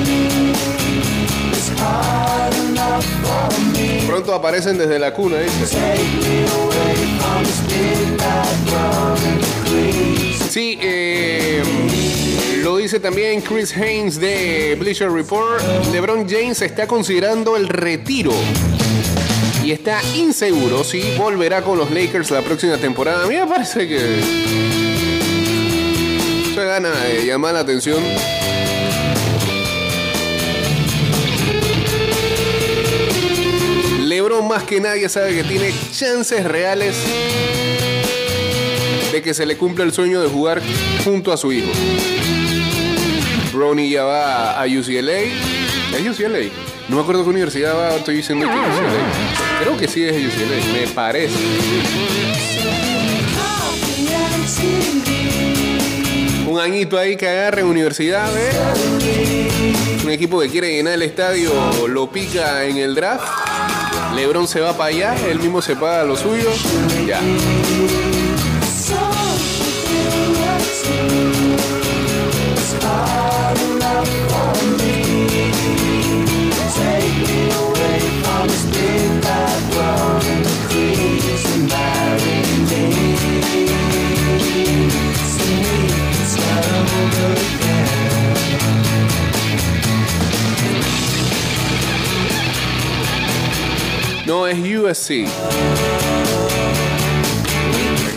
Pronto 4.07 4.33
aparecen 4.33 4.77
desde 4.77 4.99
la 4.99 5.13
cuna, 5.13 5.37
dice. 5.39 5.65
Sí, 10.49 10.77
eh, 10.81 11.63
lo 12.63 12.77
dice 12.77 12.99
también 12.99 13.41
Chris 13.41 13.75
Haynes 13.75 14.19
de 14.19 14.77
Bleacher 14.79 15.11
Report. 15.11 15.63
LeBron 15.91 16.29
James 16.29 16.61
está 16.61 16.85
considerando 16.85 17.57
el 17.57 17.67
retiro 17.67 18.31
y 19.63 19.71
está 19.71 20.01
inseguro 20.15 20.83
si 20.83 21.01
volverá 21.17 21.61
con 21.61 21.77
los 21.77 21.89
Lakers 21.89 22.31
la 22.31 22.41
próxima 22.41 22.77
temporada. 22.77 23.23
A 23.23 23.27
mí 23.27 23.35
me 23.35 23.47
parece 23.47 23.87
que 23.87 24.21
se 26.53 26.63
gana 26.65 26.91
de 26.91 27.25
llamar 27.25 27.53
la 27.53 27.61
atención. 27.61 28.03
LeBron 34.23 34.47
más 34.47 34.63
que 34.63 34.79
nadie 34.79 35.09
sabe 35.09 35.35
que 35.35 35.43
tiene 35.43 35.73
chances 35.91 36.45
reales 36.45 36.95
de 39.11 39.21
que 39.21 39.33
se 39.33 39.45
le 39.45 39.57
cumpla 39.57 39.83
el 39.83 39.91
sueño 39.91 40.21
de 40.21 40.29
jugar 40.29 40.61
junto 41.03 41.33
a 41.33 41.37
su 41.37 41.51
hijo. 41.51 41.69
Brownie 43.51 43.89
ya 43.89 44.05
va 44.05 44.61
a 44.61 44.65
UCLA. 44.65 45.19
¿Es 45.19 46.19
UCLA? 46.19 46.39
No 46.87 46.95
me 46.95 47.01
acuerdo 47.01 47.23
qué 47.23 47.31
universidad 47.31 47.77
va, 47.77 47.95
estoy 47.97 48.15
diciendo 48.15 48.47
que 48.47 48.53
es 48.53 48.59
UCLA. 48.59 49.59
Creo 49.61 49.77
que 49.77 49.87
sí 49.89 50.03
es 50.05 50.13
UCLA, 50.13 50.71
me 50.71 50.87
parece. 50.87 51.35
Un 56.47 56.59
añito 56.61 56.97
ahí 56.97 57.17
que 57.17 57.27
agarre 57.27 57.63
universidad, 57.63 58.31
¿eh? 58.37 58.51
Un 60.01 60.11
equipo 60.11 60.39
que 60.39 60.47
quiere 60.47 60.71
llenar 60.71 60.93
el 60.93 61.01
estadio 61.01 61.51
lo 61.89 62.09
pica 62.09 62.63
en 62.63 62.77
el 62.77 62.95
draft. 62.95 63.52
Lebron 64.15 64.47
se 64.47 64.59
va 64.59 64.73
para 64.73 64.89
allá, 64.89 65.15
él 65.27 65.39
mismo 65.39 65.61
se 65.61 65.75
paga 65.75 66.03
lo 66.03 66.15
suyo. 66.15 66.49
Ya. 67.05 67.19
No, 94.25 94.47
es 94.47 94.57
USC. 94.57 95.11
Es 95.11 95.29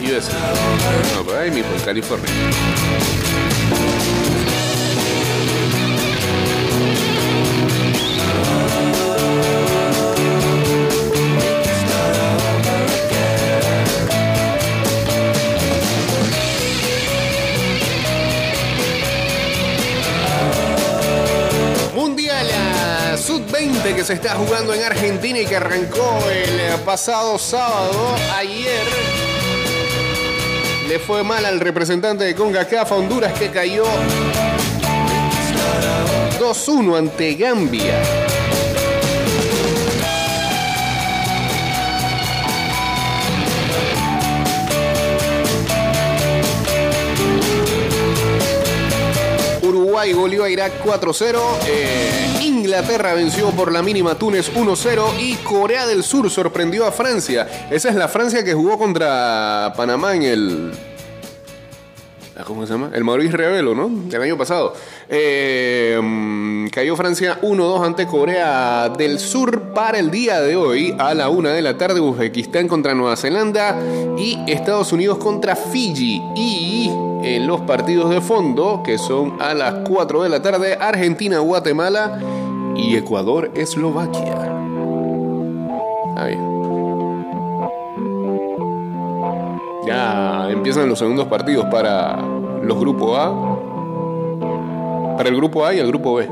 USC. 0.00 0.32
No, 1.16 1.24
por 1.24 1.36
ahí 1.36 1.50
mismo, 1.50 1.72
en 1.74 1.80
California. 1.82 2.30
Se 24.06 24.12
está 24.12 24.36
jugando 24.36 24.72
en 24.72 24.84
Argentina 24.84 25.40
y 25.40 25.46
que 25.46 25.56
arrancó 25.56 26.16
el 26.30 26.60
eh, 26.60 26.78
pasado 26.84 27.36
sábado. 27.40 28.14
Ayer 28.36 28.84
le 30.86 31.00
fue 31.00 31.24
mal 31.24 31.44
al 31.44 31.58
representante 31.58 32.22
de 32.22 32.32
CONCACAF 32.36 32.92
Honduras 32.92 33.32
que 33.36 33.50
cayó 33.50 33.84
2-1 36.38 36.96
ante 36.96 37.34
Gambia. 37.34 38.25
Uruguay 49.96 50.12
goleó 50.12 50.44
a 50.44 50.50
Irak 50.50 50.84
4-0. 50.84 51.40
eh, 51.68 52.40
Inglaterra 52.42 53.14
venció 53.14 53.48
por 53.52 53.72
la 53.72 53.80
mínima 53.80 54.14
Túnez 54.14 54.52
1-0. 54.54 55.18
Y 55.18 55.36
Corea 55.36 55.86
del 55.86 56.02
Sur 56.02 56.28
sorprendió 56.28 56.84
a 56.84 56.92
Francia. 56.92 57.48
Esa 57.70 57.88
es 57.88 57.94
la 57.94 58.06
Francia 58.06 58.44
que 58.44 58.52
jugó 58.52 58.76
contra 58.76 59.72
Panamá 59.74 60.14
en 60.14 60.22
el. 60.22 60.72
¿Cómo 62.44 62.66
se 62.66 62.74
llama? 62.74 62.90
El 62.92 63.04
Maurice 63.04 63.38
Revelo, 63.38 63.74
¿no? 63.74 63.90
El 64.14 64.20
año 64.22 64.36
pasado. 64.36 64.74
Mm, 65.08 66.66
cayó 66.68 66.96
Francia 66.96 67.38
1-2 67.42 67.84
ante 67.84 68.06
Corea 68.06 68.88
del 68.88 69.18
Sur 69.18 69.72
para 69.72 69.98
el 69.98 70.10
día 70.10 70.40
de 70.40 70.56
hoy. 70.56 70.94
A 70.98 71.14
la 71.14 71.28
1 71.28 71.50
de 71.50 71.62
la 71.62 71.78
tarde, 71.78 72.00
Uzbekistán 72.00 72.66
contra 72.66 72.94
Nueva 72.94 73.16
Zelanda. 73.16 73.78
Y 74.18 74.38
Estados 74.46 74.92
Unidos 74.92 75.18
contra 75.18 75.54
Fiji. 75.54 76.20
Y 76.34 76.90
en 77.22 77.46
los 77.46 77.60
partidos 77.62 78.10
de 78.10 78.20
fondo, 78.20 78.82
que 78.84 78.98
son 78.98 79.40
a 79.40 79.54
las 79.54 79.88
4 79.88 80.22
de 80.22 80.28
la 80.28 80.42
tarde, 80.42 80.76
Argentina, 80.80 81.38
Guatemala 81.38 82.18
y 82.76 82.96
Ecuador, 82.96 83.50
Eslovaquia. 83.54 84.52
Ahí. 86.16 86.36
Ya 89.86 90.48
empiezan 90.50 90.88
los 90.88 90.98
segundos 90.98 91.28
partidos 91.28 91.66
para 91.66 92.16
los 92.62 92.78
grupos 92.78 93.18
A. 93.18 93.55
Para 95.16 95.28
el 95.28 95.36
grupo 95.36 95.64
A 95.64 95.74
y 95.74 95.78
el 95.78 95.86
grupo 95.86 96.16
B. 96.16 96.28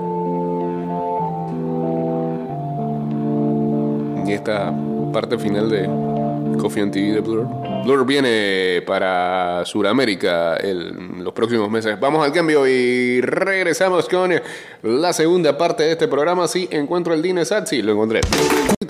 Y 4.26 4.32
esta 4.32 4.72
parte 5.12 5.38
final 5.38 5.70
de 5.70 5.88
Coffee 6.58 6.82
and 6.82 6.92
TV 6.92 7.12
de 7.12 7.20
Blur. 7.20 7.46
Blur 7.84 8.06
viene 8.06 8.82
para 8.86 9.64
Sudamérica 9.64 10.56
en 10.56 11.22
los 11.22 11.32
próximos 11.32 11.70
meses. 11.70 11.98
Vamos 12.00 12.24
al 12.24 12.32
cambio 12.32 12.66
y 12.66 13.20
regresamos 13.20 14.08
con 14.08 14.32
la 14.82 15.12
segunda 15.12 15.56
parte 15.56 15.84
de 15.84 15.92
este 15.92 16.08
programa. 16.08 16.48
Si 16.48 16.68
encuentro 16.70 17.14
el 17.14 17.22
Dinesat, 17.22 17.66
sí, 17.66 17.82
lo 17.82 17.92
encontré. 17.92 18.20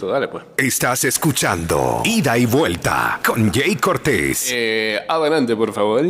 Dale 0.01 0.29
pues. 0.29 0.45
Estás 0.59 1.05
escuchando 1.05 2.03
Ida 2.05 2.37
y 2.37 2.45
Vuelta 2.47 3.21
con 3.27 3.51
Jay 3.51 3.77
Cortés. 3.77 4.51
Eh, 4.53 5.01
adelante, 5.09 5.57
por 5.57 5.73
favor. 5.73 6.05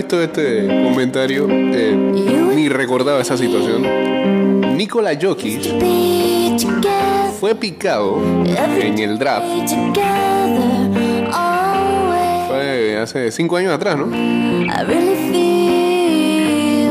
Visto 0.00 0.22
este 0.22 0.66
comentario 0.66 1.46
eh, 1.50 1.94
ni 1.94 2.70
recordaba 2.70 3.20
esa 3.20 3.36
situación. 3.36 3.82
Nikola 4.74 5.10
Jokic 5.20 5.60
fue 7.38 7.54
picado 7.54 8.18
en 8.46 8.98
el 8.98 9.18
draft. 9.18 9.46
Fue 12.48 12.98
hace 12.98 13.30
cinco 13.30 13.58
años 13.58 13.74
atrás, 13.74 13.98
¿no? 13.98 14.06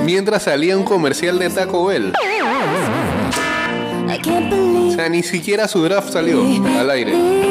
Mientras 0.06 0.44
salía 0.44 0.78
un 0.78 0.84
comercial 0.84 1.40
de 1.40 1.50
Taco 1.50 1.88
Bell. 1.88 2.14
O 4.88 4.92
sea, 4.92 5.10
ni 5.10 5.24
siquiera 5.24 5.68
su 5.68 5.82
draft 5.82 6.14
salió 6.14 6.44
al 6.78 6.92
aire. 6.92 7.49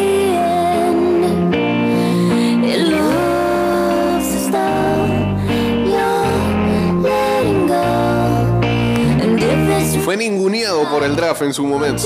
Fue 10.09 10.17
ninguneado 10.17 10.89
por 10.89 11.05
el 11.05 11.15
draft 11.15 11.43
en 11.43 11.53
su 11.53 11.67
momento. 11.67 12.05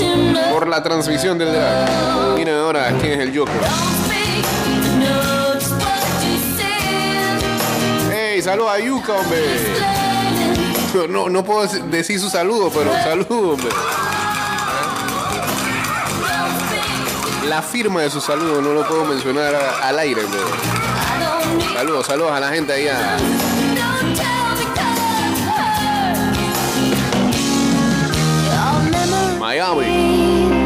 Por 0.51 0.67
la 0.67 0.83
transmisión 0.83 1.37
del 1.37 1.53
draft. 1.53 2.37
Miren 2.37 2.55
ahora 2.55 2.93
quién 2.99 3.13
es 3.13 3.19
el 3.19 3.37
Joker. 3.37 3.55
¡Ey! 8.13 8.41
¡Saludos 8.41 8.71
a 8.73 8.79
Yuka, 8.79 9.13
hombre! 9.13 9.39
No, 11.07 11.29
no 11.29 11.45
puedo 11.45 11.65
decir 11.65 12.19
su 12.19 12.29
saludo, 12.29 12.69
pero 12.73 12.91
saludo, 12.91 13.51
hombre. 13.53 13.69
La 17.47 17.61
firma 17.61 18.01
de 18.01 18.09
su 18.09 18.19
saludo 18.19 18.61
no 18.61 18.73
lo 18.73 18.85
puedo 18.85 19.05
mencionar 19.05 19.55
al 19.81 19.97
aire, 19.99 20.25
hombre. 20.25 20.41
Saludos, 21.73 22.05
saludos 22.05 22.33
a 22.33 22.41
la 22.41 22.49
gente 22.49 22.73
allá. 22.73 23.15
Miami. 29.53 30.63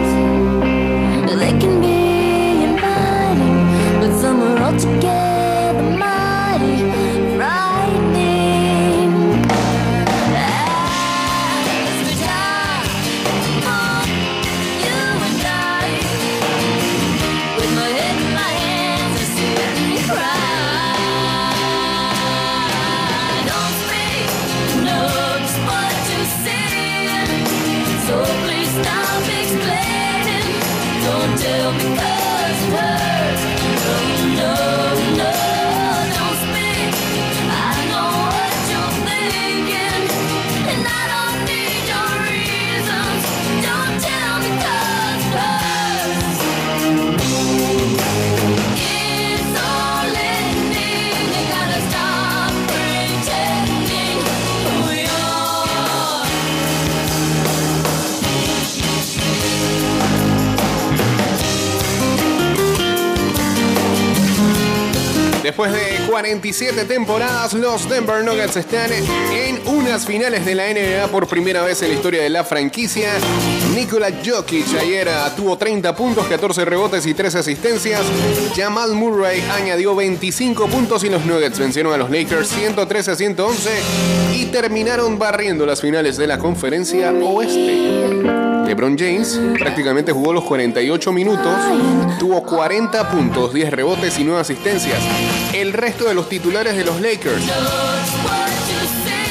47 66.28 66.84
temporadas, 66.84 67.54
los 67.54 67.88
Denver 67.88 68.22
Nuggets 68.22 68.58
están 68.58 68.92
en 68.92 69.62
unas 69.66 70.06
finales 70.06 70.46
de 70.46 70.56
la 70.56 70.66
NBA 70.66 71.08
por 71.08 71.26
primera 71.26 71.62
vez 71.62 71.82
en 71.84 71.88
la 71.88 71.94
historia 71.94 72.22
de 72.22 72.30
la 72.30 72.44
franquicia. 72.44 73.14
Nikola 73.74 74.10
Jokic 74.26 74.68
ayer 74.78 75.08
tuvo 75.38 75.58
30 75.58 75.96
puntos, 75.96 76.28
14 76.28 76.66
rebotes 76.66 77.06
y 77.06 77.14
3 77.14 77.34
asistencias. 77.36 78.02
Jamal 78.58 78.94
Murray 78.94 79.42
añadió 79.54 79.96
25 79.96 80.68
puntos 80.68 81.06
y 81.06 81.10
los 81.10 81.26
Nuggets 81.26 81.60
vencieron 81.60 81.94
a 81.94 81.98
los 81.98 82.12
Lakers 82.12 82.50
113 82.50 83.12
a 83.12 83.16
111 83.16 83.70
y 84.34 84.46
terminaron 84.48 85.18
barriendo 85.18 85.66
las 85.66 85.80
finales 85.80 86.18
de 86.18 86.28
la 86.28 86.38
conferencia 86.38 87.14
oeste. 87.14 88.17
LeBron 88.68 88.98
James 88.98 89.40
prácticamente 89.58 90.12
jugó 90.12 90.34
los 90.34 90.44
48 90.44 91.14
minutos, 91.14 91.56
tuvo 92.20 92.44
40 92.44 93.10
puntos, 93.10 93.54
10 93.54 93.72
rebotes 93.72 94.20
y 94.20 94.26
9 94.26 94.42
asistencias. 94.42 95.00
El 95.54 95.72
resto 95.72 96.04
de 96.04 96.14
los 96.14 96.28
titulares 96.28 96.76
de 96.76 96.84
los 96.84 97.00
Lakers 97.00 97.42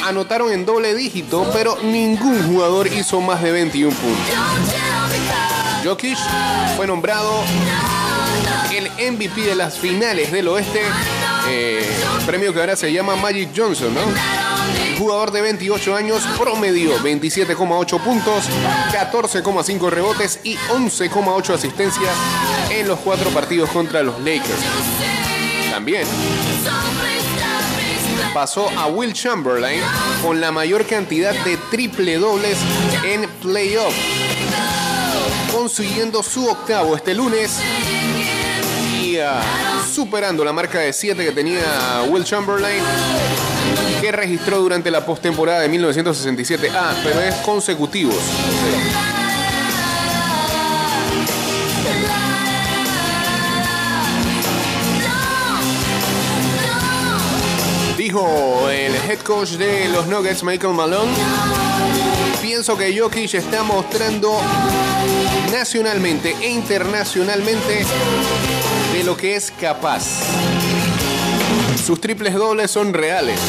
anotaron 0.03 0.51
en 0.51 0.65
doble 0.65 0.95
dígito, 0.95 1.47
pero 1.53 1.77
ningún 1.83 2.41
jugador 2.47 2.87
hizo 2.87 3.21
más 3.21 3.43
de 3.43 3.51
21 3.51 3.95
puntos. 3.95 4.35
Jokic 5.83 6.17
fue 6.75 6.87
nombrado 6.87 7.43
el 8.73 8.89
MVP 9.13 9.41
de 9.41 9.55
las 9.55 9.77
finales 9.77 10.31
del 10.31 10.47
oeste, 10.47 10.81
eh, 11.49 11.85
premio 12.25 12.53
que 12.53 12.59
ahora 12.59 12.75
se 12.75 12.91
llama 12.91 13.15
Magic 13.15 13.49
Johnson, 13.55 13.93
¿no? 13.93 14.01
Jugador 14.97 15.31
de 15.31 15.41
28 15.41 15.95
años 15.95 16.23
promedió 16.37 16.97
27,8 16.99 17.99
puntos, 18.01 18.45
14,5 18.91 19.89
rebotes 19.89 20.39
y 20.43 20.55
11,8 20.55 21.53
asistencias 21.53 22.15
en 22.71 22.87
los 22.87 22.99
cuatro 22.99 23.29
partidos 23.29 23.69
contra 23.69 24.01
los 24.03 24.19
Lakers. 24.19 24.59
También 25.71 26.07
pasó 28.33 28.69
a 28.77 28.87
Will 28.87 29.13
Chamberlain 29.13 29.81
con 30.21 30.39
la 30.41 30.51
mayor 30.51 30.85
cantidad 30.85 31.33
de 31.43 31.57
triple 31.71 32.17
dobles 32.17 32.57
en 33.03 33.27
playoff, 33.41 33.93
consiguiendo 35.51 36.21
su 36.21 36.47
octavo 36.47 36.95
este 36.95 37.15
lunes 37.15 37.59
y 39.01 39.17
ah, 39.17 39.41
superando 39.97 40.45
la 40.45 40.53
marca 40.53 40.77
de 40.77 40.93
7 40.93 41.25
que 41.25 41.31
tenía 41.31 42.03
Will 42.07 42.23
Chamberlain 42.23 42.83
que 43.99 44.11
registró 44.11 44.59
durante 44.59 44.91
la 44.91 45.03
postemporada 45.03 45.61
de 45.61 45.69
1967. 45.69 46.69
Ah, 46.71 46.93
pero 47.03 47.19
es 47.19 47.33
consecutivos. 47.37 48.13
Dijo 57.97 58.69
el 58.69 58.93
head 58.93 59.19
coach 59.25 59.53
de 59.53 59.89
los 59.89 60.05
Nuggets, 60.05 60.43
Michael 60.43 60.75
Malone. 60.75 61.11
Pienso 62.39 62.77
que 62.77 62.95
Jokic 62.95 63.33
está 63.33 63.63
mostrando 63.63 64.39
nacionalmente 65.51 66.35
e 66.39 66.51
internacionalmente 66.51 67.83
de 68.97 69.03
lo 69.03 69.15
que 69.15 69.35
es 69.35 69.51
capaz. 69.51 70.01
Sus 71.85 72.01
triples 72.01 72.33
dobles 72.33 72.71
son 72.71 72.93
reales. 72.93 73.39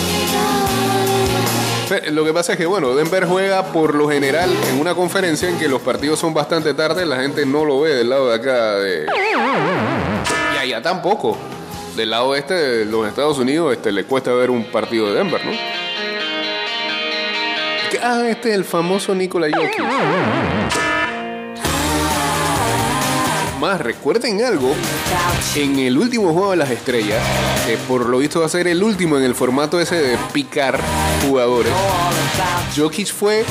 Lo 2.10 2.22
que 2.22 2.34
pasa 2.34 2.52
es 2.52 2.58
que, 2.58 2.66
bueno, 2.66 2.94
Denver 2.94 3.24
juega 3.24 3.64
por 3.72 3.94
lo 3.94 4.10
general 4.10 4.54
en 4.70 4.78
una 4.78 4.94
conferencia 4.94 5.48
en 5.48 5.58
que 5.58 5.66
los 5.66 5.80
partidos 5.80 6.18
son 6.18 6.34
bastante 6.34 6.74
tarde, 6.74 7.06
la 7.06 7.16
gente 7.16 7.46
no 7.46 7.64
lo 7.64 7.80
ve 7.80 7.94
del 7.94 8.10
lado 8.10 8.28
de 8.28 8.34
acá 8.34 8.74
de... 8.74 9.06
Y 10.54 10.58
allá 10.58 10.82
tampoco. 10.82 11.38
Del 11.96 12.10
lado 12.10 12.36
este 12.36 12.52
de 12.52 12.84
los 12.84 13.08
Estados 13.08 13.38
Unidos 13.38 13.72
este, 13.72 13.90
le 13.90 14.04
cuesta 14.04 14.30
ver 14.34 14.50
un 14.50 14.64
partido 14.64 15.10
de 15.10 15.14
Denver, 15.14 15.42
¿no? 15.46 15.52
Ah, 18.02 18.22
este 18.28 18.50
es 18.50 18.54
el 18.54 18.64
famoso 18.64 19.14
Nikola 19.14 19.48
Jokic. 19.50 19.82
Más, 23.58 23.80
recuerden 23.80 24.44
algo, 24.44 24.72
en 25.56 25.80
el 25.80 25.98
último 25.98 26.32
juego 26.32 26.52
de 26.52 26.58
las 26.58 26.70
estrellas, 26.70 27.18
que 27.66 27.76
por 27.76 28.08
lo 28.08 28.18
visto 28.18 28.38
va 28.40 28.46
a 28.46 28.48
ser 28.48 28.68
el 28.68 28.82
último 28.84 29.16
en 29.16 29.24
el 29.24 29.34
formato 29.34 29.80
ese 29.80 29.96
de 29.96 30.16
picar 30.32 30.78
jugadores, 31.26 31.72
Jokic 32.76 33.12
fue 33.12 33.44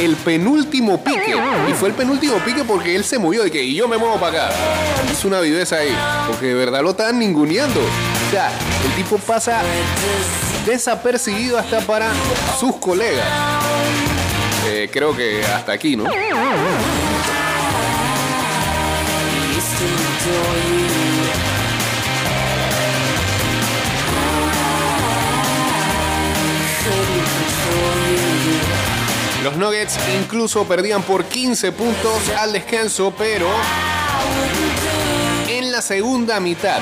el 0.00 0.16
penúltimo 0.16 1.04
pique. 1.04 1.34
Y 1.68 1.74
fue 1.74 1.90
el 1.90 1.94
penúltimo 1.94 2.38
pique 2.38 2.64
porque 2.64 2.96
él 2.96 3.04
se 3.04 3.18
movió 3.18 3.42
de 3.42 3.50
que 3.50 3.62
"Y 3.62 3.74
yo 3.74 3.86
me 3.86 3.98
muevo 3.98 4.16
para 4.18 4.46
acá. 4.46 4.54
Hizo 5.12 5.28
una 5.28 5.40
viveza 5.40 5.76
ahí. 5.76 5.94
Porque 6.26 6.46
de 6.46 6.54
verdad 6.54 6.82
lo 6.82 6.90
estaban 6.90 7.18
ninguneando. 7.18 7.80
O 7.80 8.30
sea, 8.30 8.50
el 8.84 8.92
tipo 8.96 9.18
pasa 9.18 9.60
desapercibido 10.64 11.58
hasta 11.58 11.80
para 11.80 12.10
sus 12.58 12.76
colegas. 12.76 13.26
Eh, 14.68 14.88
creo 14.90 15.14
que 15.14 15.44
hasta 15.44 15.72
aquí, 15.72 15.96
¿no? 15.96 16.04
Los 29.42 29.56
Nuggets 29.56 29.98
incluso 30.20 30.64
perdían 30.64 31.02
por 31.02 31.24
15 31.24 31.72
puntos 31.72 32.28
al 32.38 32.52
descanso, 32.52 33.14
pero 33.16 33.48
en 35.48 35.72
la 35.72 35.80
segunda 35.80 36.38
mitad 36.38 36.80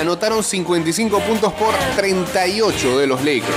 anotaron 0.00 0.42
55 0.42 1.20
puntos 1.20 1.52
por 1.52 1.74
38 1.96 2.98
de 2.98 3.06
los 3.06 3.20
Lakers. 3.22 3.56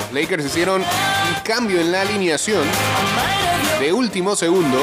Los 0.00 0.12
Lakers 0.12 0.44
hicieron 0.46 0.80
un 0.82 1.42
cambio 1.44 1.80
en 1.80 1.92
la 1.92 2.00
alineación 2.00 2.64
de 3.84 3.92
último 3.92 4.34
segundo, 4.34 4.78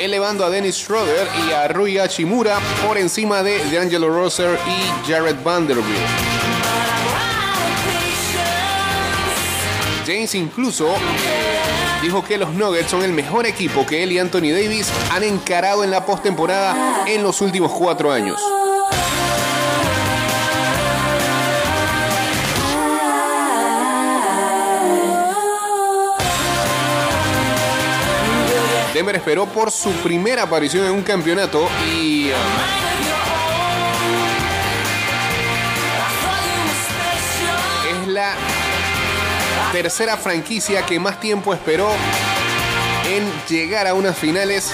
elevando 0.00 0.44
a 0.44 0.50
Dennis 0.50 0.74
Schroeder 0.74 1.28
y 1.46 1.52
a 1.52 1.68
Rui 1.68 1.96
Hachimura 1.96 2.58
por 2.84 2.98
encima 2.98 3.40
de 3.44 3.64
D'Angelo 3.70 4.08
Roser 4.08 4.58
y 4.66 5.08
Jared 5.08 5.36
Vanderbilt. 5.44 5.86
James 10.04 10.34
incluso 10.34 10.92
dijo 12.02 12.24
que 12.24 12.36
los 12.36 12.52
Nuggets 12.52 12.90
son 12.90 13.04
el 13.04 13.12
mejor 13.12 13.46
equipo 13.46 13.86
que 13.86 14.02
él 14.02 14.10
y 14.10 14.18
Anthony 14.18 14.50
Davis 14.50 14.88
han 15.12 15.22
encarado 15.22 15.84
en 15.84 15.92
la 15.92 16.04
postemporada 16.04 17.04
en 17.06 17.22
los 17.22 17.40
últimos 17.42 17.70
cuatro 17.70 18.10
años. 18.10 18.40
Esperó 29.10 29.46
por 29.46 29.72
su 29.72 29.90
primera 29.94 30.44
aparición 30.44 30.86
en 30.86 30.92
un 30.92 31.02
campeonato 31.02 31.68
y 31.92 32.30
um, 32.30 32.36
es 37.90 38.08
la 38.08 38.36
tercera 39.72 40.16
franquicia 40.16 40.86
que 40.86 41.00
más 41.00 41.18
tiempo 41.18 41.52
esperó 41.52 41.90
en 43.08 43.28
llegar 43.48 43.88
a 43.88 43.94
unas 43.94 44.16
finales 44.16 44.72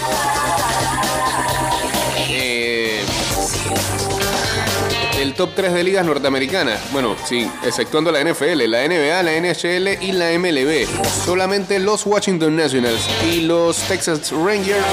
top 5.39 5.55
3 5.55 5.73
de 5.73 5.85
ligas 5.85 6.05
norteamericanas. 6.05 6.93
Bueno, 6.93 7.15
sí, 7.25 7.49
exceptuando 7.65 8.11
la 8.11 8.25
NFL, 8.25 8.69
la 8.69 8.85
NBA, 8.89 9.23
la 9.23 9.41
NHL 9.41 10.03
y 10.03 10.11
la 10.11 10.37
MLB. 10.37 10.85
Solamente 11.25 11.79
los 11.79 12.05
Washington 12.05 12.57
Nationals 12.57 13.09
y 13.25 13.43
los 13.43 13.77
Texas 13.83 14.33
Rangers 14.33 14.85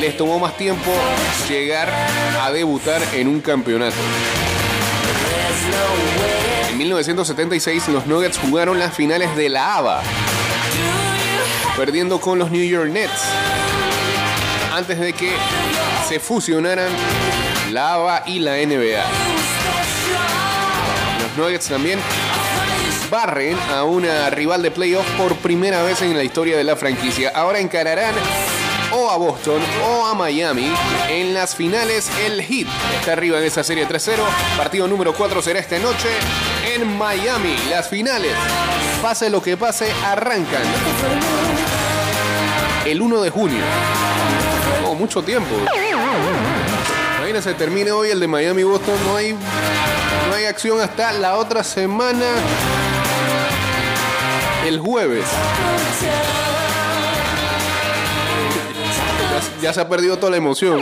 les 0.00 0.16
tomó 0.16 0.40
más 0.40 0.56
tiempo 0.56 0.90
llegar 1.48 1.88
a 2.40 2.50
debutar 2.50 3.00
en 3.14 3.28
un 3.28 3.40
campeonato. 3.40 3.94
En 6.72 6.76
1976 6.76 7.86
los 7.90 8.06
Nuggets 8.06 8.38
jugaron 8.38 8.80
las 8.80 8.96
finales 8.96 9.36
de 9.36 9.48
la 9.48 9.76
ABA, 9.76 10.02
perdiendo 11.76 12.20
con 12.20 12.40
los 12.40 12.50
New 12.50 12.64
York 12.64 12.90
Nets, 12.90 13.22
antes 14.74 14.98
de 14.98 15.12
que 15.12 15.30
se 16.08 16.18
fusionaran 16.18 16.88
la 17.70 17.94
ABA 17.94 18.22
y 18.26 18.38
la 18.40 18.56
NBA. 18.56 19.04
Los 21.22 21.36
Nuggets 21.38 21.68
también 21.68 22.00
barren 23.08 23.56
a 23.72 23.84
una 23.84 24.30
rival 24.30 24.62
de 24.62 24.72
playoff 24.72 25.08
por 25.12 25.36
primera 25.36 25.82
vez 25.82 26.02
en 26.02 26.16
la 26.16 26.24
historia 26.24 26.56
de 26.56 26.64
la 26.64 26.74
franquicia. 26.74 27.30
Ahora 27.34 27.60
encararán 27.60 28.14
o 28.92 29.10
a 29.10 29.16
Boston 29.16 29.62
o 29.86 30.06
a 30.06 30.14
Miami 30.14 30.72
en 31.08 31.34
las 31.34 31.54
finales. 31.54 32.10
El 32.26 32.42
Heat 32.42 32.66
está 32.98 33.12
arriba 33.12 33.38
en 33.38 33.44
esa 33.44 33.62
serie 33.62 33.86
3-0. 33.86 34.16
Partido 34.56 34.88
número 34.88 35.14
4 35.14 35.40
será 35.40 35.60
esta 35.60 35.78
noche 35.78 36.08
en 36.74 36.98
Miami. 36.98 37.56
Las 37.70 37.88
finales, 37.88 38.32
pase 39.00 39.30
lo 39.30 39.40
que 39.40 39.56
pase, 39.56 39.86
arrancan 40.04 40.62
el 42.84 43.00
1 43.00 43.22
de 43.22 43.30
junio. 43.30 43.64
Mucho 44.94 45.22
tiempo. 45.22 45.54
Imagínense, 47.18 47.54
termine 47.54 47.90
hoy 47.90 48.10
el 48.10 48.20
de 48.20 48.28
Miami-Boston. 48.28 48.94
No 49.06 49.16
hay, 49.16 49.32
no 49.32 50.34
hay 50.34 50.44
acción 50.44 50.80
hasta 50.80 51.12
la 51.12 51.36
otra 51.36 51.64
semana. 51.64 52.24
El 54.66 54.78
jueves. 54.78 55.24
Ya 59.60 59.72
se 59.72 59.80
ha 59.80 59.88
perdido 59.88 60.16
toda 60.16 60.30
la 60.30 60.36
emoción. 60.36 60.80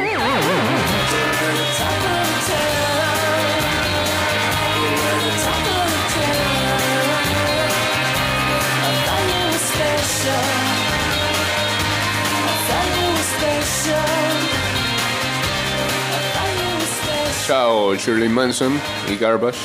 Chao, 17.47 17.95
Shirley 17.97 18.29
Manson 18.29 18.81
y 19.11 19.17
Garbage. 19.17 19.59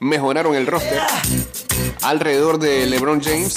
mejoraron 0.00 0.56
el 0.56 0.66
roster 0.66 0.98
alrededor 2.02 2.58
de 2.58 2.86
LeBron 2.86 3.20
James, 3.22 3.54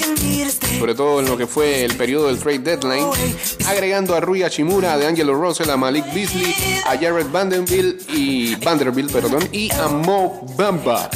sobre 0.80 0.96
todo 0.96 1.20
en 1.20 1.28
lo 1.28 1.38
que 1.38 1.48
fue 1.48 1.84
el 1.84 1.96
periodo 1.96 2.28
del 2.28 2.40
trade 2.40 2.60
deadline, 2.60 3.08
agregando 3.68 4.16
a 4.16 4.20
Rui 4.20 4.44
Hachimura, 4.44 4.94
a 4.94 4.98
DeAngelo 4.98 5.36
Russell, 5.36 5.70
a 5.70 5.78
Malik 5.78 6.06
Beasley, 6.14 6.56
a 6.86 6.98
Jared 6.98 7.28
Vanderbilt 7.32 8.10
y 8.10 8.56
Vanderbilt, 8.56 9.12
perdón, 9.12 9.48
y 9.52 9.72
a 9.72 9.88
Mo 9.88 10.46
Bamba. 10.58 11.10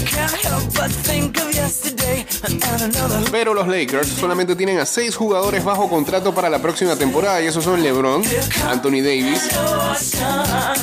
Pero 3.31 3.53
los 3.53 3.67
Lakers 3.67 4.07
solamente 4.07 4.55
tienen 4.55 4.79
a 4.79 4.85
seis 4.85 5.15
jugadores 5.15 5.63
bajo 5.63 5.89
contrato 5.89 6.33
para 6.33 6.49
la 6.49 6.59
próxima 6.59 6.95
temporada 6.95 7.41
y 7.41 7.47
esos 7.47 7.63
son 7.63 7.83
LeBron, 7.83 8.23
Anthony 8.67 9.01
Davis, 9.01 9.49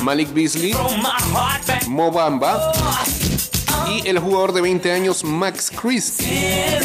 Malik 0.01 0.33
Beasley, 0.33 0.75
Mo 1.87 2.11
Bamba 2.11 2.71
y 3.89 4.07
el 4.07 4.19
jugador 4.19 4.53
de 4.53 4.61
20 4.61 4.91
años 4.91 5.23
Max 5.23 5.71
Christie. 5.71 6.79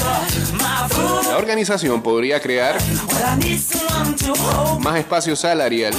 La 1.29 1.37
organización 1.37 2.03
podría 2.03 2.41
crear 2.41 2.79
más 4.81 4.99
espacio 4.99 5.37
salarial 5.37 5.95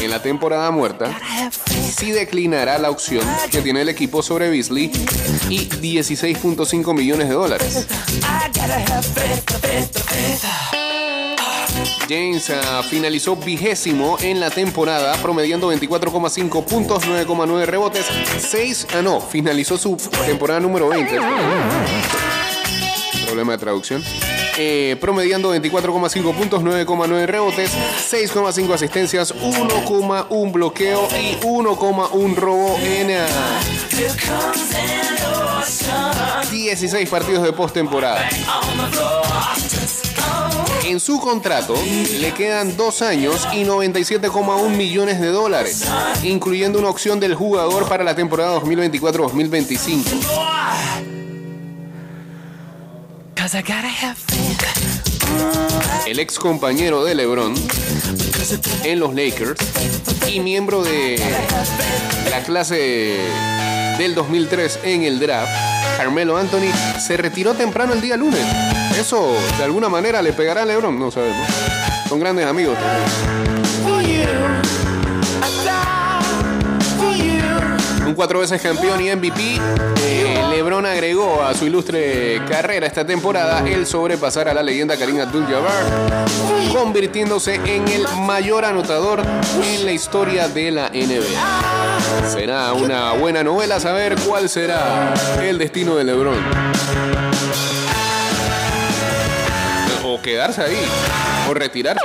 en 0.00 0.10
la 0.10 0.22
temporada 0.22 0.70
muerta 0.70 1.16
si 1.96 2.10
declinará 2.10 2.78
la 2.78 2.90
opción 2.90 3.24
que 3.50 3.62
tiene 3.62 3.82
el 3.82 3.88
equipo 3.88 4.22
sobre 4.22 4.50
Beasley 4.50 4.90
y 5.48 5.68
16.5 5.68 6.94
millones 6.94 7.28
de 7.28 7.34
dólares. 7.34 7.86
James 12.08 12.50
ah, 12.50 12.82
finalizó 12.88 13.36
vigésimo 13.36 14.16
en 14.20 14.40
la 14.40 14.50
temporada, 14.50 15.14
promediando 15.20 15.72
24,5 15.72 16.64
puntos, 16.64 17.04
9,9 17.04 17.66
rebotes, 17.66 18.06
6... 18.38 18.88
Ah, 18.94 19.02
no, 19.02 19.20
finalizó 19.20 19.76
su 19.76 19.96
temporada 20.24 20.60
número 20.60 20.88
20. 20.88 21.18
Problema 23.26 23.52
de 23.52 23.58
traducción. 23.58 24.04
Eh, 24.58 24.96
promediando 25.00 25.54
24,5 25.54 26.34
puntos, 26.34 26.62
9,9 26.62 27.26
rebotes, 27.26 27.70
6,5 28.10 28.72
asistencias, 28.72 29.34
1,1 29.34 30.52
bloqueo 30.52 31.08
y 31.20 31.36
1,1 31.44 32.34
robo 32.36 32.78
en 32.78 33.10
ah, 33.18 33.60
16 36.50 37.08
partidos 37.10 37.44
de 37.44 37.52
postemporada. 37.52 38.26
En 40.86 41.00
su 41.00 41.18
contrato 41.18 41.74
le 42.20 42.32
quedan 42.32 42.76
dos 42.76 43.02
años 43.02 43.44
y 43.52 43.64
97,1 43.64 44.68
millones 44.68 45.20
de 45.20 45.26
dólares, 45.26 45.84
incluyendo 46.22 46.78
una 46.78 46.90
opción 46.90 47.18
del 47.18 47.34
jugador 47.34 47.88
para 47.88 48.04
la 48.04 48.14
temporada 48.14 48.60
2024-2025. 48.60 50.04
Cause 53.34 53.58
I 53.58 53.62
gotta 53.62 53.88
have 53.88 54.14
faith. 54.14 54.62
El 56.06 56.20
ex 56.20 56.38
compañero 56.38 57.02
de 57.04 57.16
LeBron 57.16 57.54
en 58.84 59.00
los 59.00 59.12
Lakers 59.12 59.58
y 60.28 60.38
miembro 60.38 60.84
de 60.84 61.20
la 62.30 62.44
clase 62.44 63.16
del 63.98 64.14
2003 64.14 64.80
en 64.84 65.02
el 65.02 65.18
draft, 65.18 65.50
Carmelo 65.96 66.36
Anthony 66.36 66.70
se 67.00 67.16
retiró 67.16 67.54
temprano 67.54 67.92
el 67.92 68.00
día 68.00 68.16
lunes. 68.16 68.44
Eso 68.98 69.34
de 69.56 69.64
alguna 69.64 69.88
manera 69.88 70.20
le 70.22 70.32
pegará 70.32 70.62
a 70.62 70.64
LeBron, 70.64 70.98
no 70.98 71.10
sabemos. 71.10 71.46
Son 72.08 72.20
grandes 72.20 72.46
amigos. 72.46 72.76
Un 78.06 78.14
cuatro 78.14 78.38
veces 78.38 78.62
campeón 78.62 79.00
y 79.00 79.10
MVP, 79.10 79.58
eh, 80.04 80.44
LeBron 80.50 80.86
agregó 80.86 81.42
a 81.42 81.54
su 81.54 81.66
ilustre 81.66 82.40
carrera 82.48 82.86
esta 82.86 83.04
temporada 83.04 83.68
el 83.68 83.84
sobrepasar 83.84 84.48
a 84.48 84.54
la 84.54 84.62
leyenda 84.62 84.96
Karim 84.96 85.20
Abdul-Jabbar, 85.20 86.24
convirtiéndose 86.72 87.56
en 87.56 87.88
el 87.88 88.06
mayor 88.26 88.64
anotador 88.64 89.22
en 89.64 89.84
la 89.84 89.90
historia 89.90 90.46
de 90.46 90.70
la 90.70 90.88
NBA. 90.90 91.95
Será 92.28 92.72
una 92.72 93.12
buena 93.12 93.42
novela 93.42 93.80
saber 93.80 94.16
cuál 94.26 94.48
será 94.48 95.14
el 95.42 95.58
destino 95.58 95.96
de 95.96 96.04
LeBron. 96.04 96.38
O 100.04 100.20
quedarse 100.20 100.62
ahí, 100.62 100.78
o 101.48 101.54
retirarse. 101.54 102.00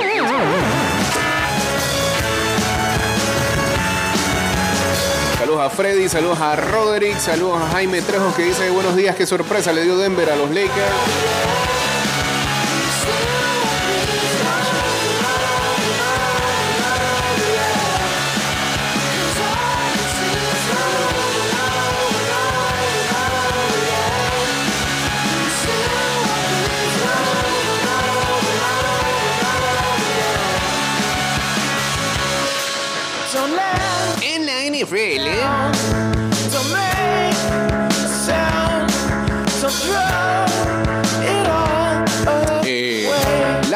Saludos 5.38 5.60
a 5.60 5.70
Freddy, 5.70 6.08
saludos 6.08 6.40
a 6.40 6.56
Roderick, 6.56 7.18
saludos 7.18 7.60
a 7.62 7.68
Jaime 7.70 8.00
Trejo 8.02 8.34
que 8.34 8.44
dice 8.44 8.70
buenos 8.70 8.96
días, 8.96 9.14
qué 9.16 9.26
sorpresa 9.26 9.72
le 9.72 9.82
dio 9.82 9.96
Denver 9.96 10.30
a 10.30 10.36
los 10.36 10.50
Lakers. 10.50 11.61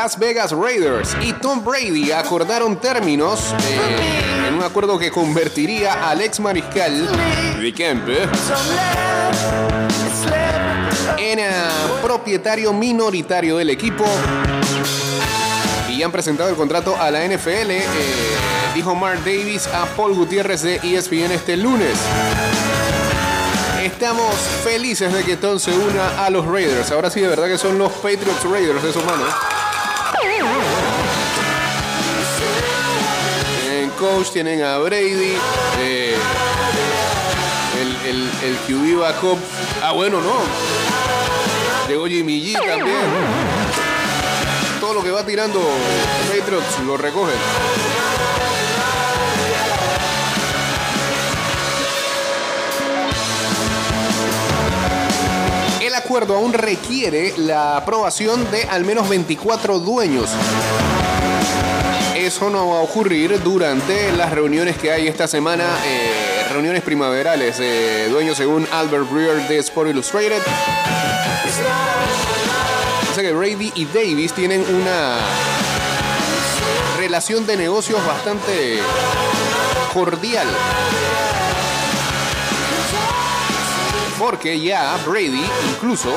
Las 0.06 0.20
Vegas 0.20 0.52
Raiders 0.52 1.16
y 1.20 1.32
Tom 1.32 1.64
Brady 1.64 2.12
acordaron 2.12 2.80
términos 2.80 3.52
eh, 3.68 4.46
en 4.46 4.54
un 4.54 4.62
acuerdo 4.62 4.96
que 5.00 5.10
convertiría 5.10 6.08
al 6.08 6.20
ex 6.20 6.38
mariscal 6.38 7.08
de 7.60 7.72
campo 7.72 8.12
en 11.18 11.40
eh, 11.40 11.52
propietario 12.04 12.72
minoritario 12.72 13.56
del 13.56 13.70
equipo 13.70 14.04
y 15.88 16.00
han 16.04 16.12
presentado 16.12 16.50
el 16.50 16.54
contrato 16.54 16.94
a 16.96 17.10
la 17.10 17.26
NFL, 17.26 17.70
eh, 17.72 17.82
dijo 18.76 18.94
Mark 18.94 19.24
Davis 19.24 19.66
a 19.66 19.86
Paul 19.86 20.14
Gutiérrez 20.14 20.62
de 20.62 20.76
ESPN 20.84 21.32
este 21.32 21.56
lunes. 21.56 21.98
Estamos 23.82 24.36
felices 24.62 25.12
de 25.12 25.24
que 25.24 25.36
Tom 25.36 25.58
se 25.58 25.76
una 25.76 26.24
a 26.24 26.30
los 26.30 26.46
Raiders. 26.46 26.92
Ahora 26.92 27.10
sí, 27.10 27.20
de 27.20 27.26
verdad 27.26 27.48
que 27.48 27.58
son 27.58 27.76
los 27.76 27.90
Patriots 27.94 28.44
Raiders, 28.44 28.84
esos 28.84 29.04
manos. 29.04 29.34
Tienen 33.62 33.90
coach, 33.90 34.30
tienen 34.30 34.62
a 34.62 34.78
Brady, 34.78 35.36
eh, 35.80 36.16
el, 37.80 37.96
el, 38.08 38.30
el 38.42 38.56
QB 38.66 39.00
backup. 39.00 39.38
Ah, 39.82 39.92
bueno, 39.92 40.20
no. 40.20 40.34
Llegó 41.88 42.06
Jimmy 42.06 42.42
G 42.42 42.54
también. 42.54 42.96
Todo 44.80 44.94
lo 44.94 45.02
que 45.02 45.10
va 45.10 45.24
tirando 45.24 45.60
Patriots 46.28 46.80
lo 46.86 46.96
recogen. 46.96 47.36
Acuerdo 56.06 56.36
aún 56.36 56.52
requiere 56.52 57.34
la 57.36 57.78
aprobación 57.78 58.48
de 58.52 58.62
al 58.62 58.84
menos 58.84 59.08
24 59.08 59.80
dueños. 59.80 60.30
Eso 62.14 62.48
no 62.48 62.68
va 62.68 62.78
a 62.78 62.82
ocurrir 62.82 63.42
durante 63.42 64.12
las 64.12 64.30
reuniones 64.30 64.76
que 64.78 64.92
hay 64.92 65.08
esta 65.08 65.26
semana, 65.26 65.64
eh, 65.84 66.46
reuniones 66.52 66.82
primaverales 66.82 67.58
de 67.58 68.08
dueños 68.08 68.36
según 68.36 68.68
Albert 68.70 69.10
Breer 69.10 69.48
de 69.48 69.58
Sport 69.58 69.90
Illustrated. 69.90 70.42
Dice 73.08 73.22
que 73.22 73.32
Brady 73.32 73.72
y 73.74 73.84
Davis 73.86 74.32
tienen 74.32 74.60
una 74.60 75.18
relación 76.98 77.44
de 77.48 77.56
negocios 77.56 77.98
bastante 78.06 78.78
cordial. 79.92 80.46
Porque 84.18 84.58
ya 84.60 84.96
Brady 85.06 85.44
incluso 85.70 86.08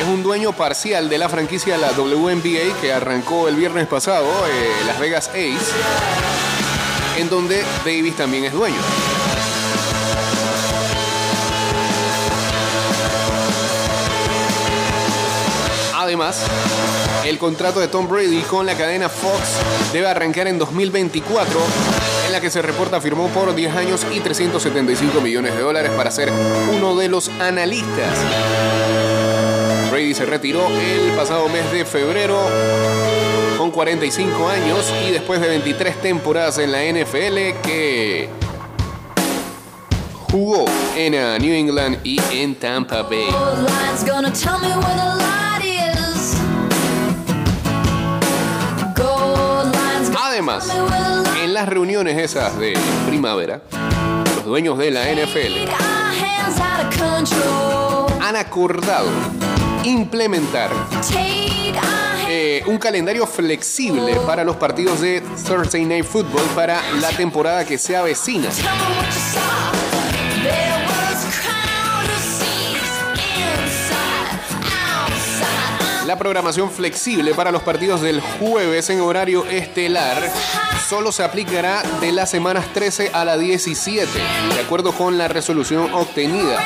es 0.00 0.08
un 0.08 0.22
dueño 0.22 0.52
parcial 0.52 1.08
de 1.08 1.18
la 1.18 1.28
franquicia 1.28 1.74
de 1.74 1.80
la 1.80 1.92
WNBA 1.92 2.80
que 2.80 2.92
arrancó 2.92 3.48
el 3.48 3.56
viernes 3.56 3.86
pasado, 3.86 4.26
eh, 4.46 4.72
Las 4.86 4.98
Vegas 5.00 5.28
Ace, 5.28 5.58
en 7.18 7.28
donde 7.28 7.64
Davis 7.84 8.16
también 8.16 8.44
es 8.44 8.52
dueño. 8.52 8.80
Además, 15.94 16.44
el 17.24 17.38
contrato 17.38 17.78
de 17.78 17.88
Tom 17.88 18.08
Brady 18.08 18.42
con 18.42 18.66
la 18.66 18.76
cadena 18.76 19.08
Fox 19.08 19.40
debe 19.92 20.08
arrancar 20.08 20.48
en 20.48 20.58
2024, 20.58 21.60
la 22.32 22.40
que 22.40 22.50
se 22.50 22.62
reporta 22.62 22.98
firmó 22.98 23.28
por 23.28 23.54
10 23.54 23.76
años 23.76 24.06
y 24.10 24.20
375 24.20 25.20
millones 25.20 25.54
de 25.54 25.60
dólares 25.60 25.92
para 25.94 26.10
ser 26.10 26.32
uno 26.74 26.96
de 26.96 27.08
los 27.08 27.28
analistas. 27.28 28.18
Brady 29.90 30.14
se 30.14 30.24
retiró 30.24 30.66
el 30.68 31.12
pasado 31.12 31.50
mes 31.50 31.70
de 31.70 31.84
febrero 31.84 32.40
con 33.58 33.70
45 33.70 34.48
años 34.48 34.90
y 35.06 35.10
después 35.10 35.42
de 35.42 35.48
23 35.48 36.00
temporadas 36.00 36.56
en 36.56 36.72
la 36.72 36.82
NFL 36.82 37.60
que 37.62 38.30
jugó 40.30 40.64
en 40.96 41.12
uh, 41.12 41.38
New 41.38 41.54
England 41.54 41.98
y 42.02 42.18
en 42.32 42.54
Tampa 42.54 43.02
Bay. 43.02 43.28
Además, 50.32 50.66
en 51.42 51.52
las 51.52 51.68
reuniones 51.68 52.16
esas 52.16 52.58
de 52.58 52.72
primavera, 53.06 53.60
los 54.34 54.46
dueños 54.46 54.78
de 54.78 54.90
la 54.90 55.04
NFL 55.12 55.70
han 58.18 58.36
acordado 58.36 59.10
implementar 59.84 60.70
eh, 62.30 62.62
un 62.64 62.78
calendario 62.78 63.26
flexible 63.26 64.16
para 64.26 64.42
los 64.42 64.56
partidos 64.56 65.02
de 65.02 65.22
Thursday 65.46 65.84
Night 65.84 66.06
Football 66.06 66.46
para 66.54 66.80
la 66.94 67.10
temporada 67.10 67.66
que 67.66 67.76
se 67.76 67.94
avecina. 67.94 68.48
La 76.12 76.18
programación 76.18 76.70
flexible 76.70 77.32
para 77.32 77.50
los 77.50 77.62
partidos 77.62 78.02
del 78.02 78.20
jueves 78.20 78.90
en 78.90 79.00
horario 79.00 79.46
estelar 79.46 80.30
solo 80.86 81.10
se 81.10 81.24
aplicará 81.24 81.82
de 82.02 82.12
las 82.12 82.28
semanas 82.28 82.66
13 82.74 83.12
a 83.14 83.24
la 83.24 83.38
17, 83.38 84.06
de 84.54 84.60
acuerdo 84.60 84.92
con 84.92 85.16
la 85.16 85.28
resolución 85.28 85.90
obtenida. 85.94 86.58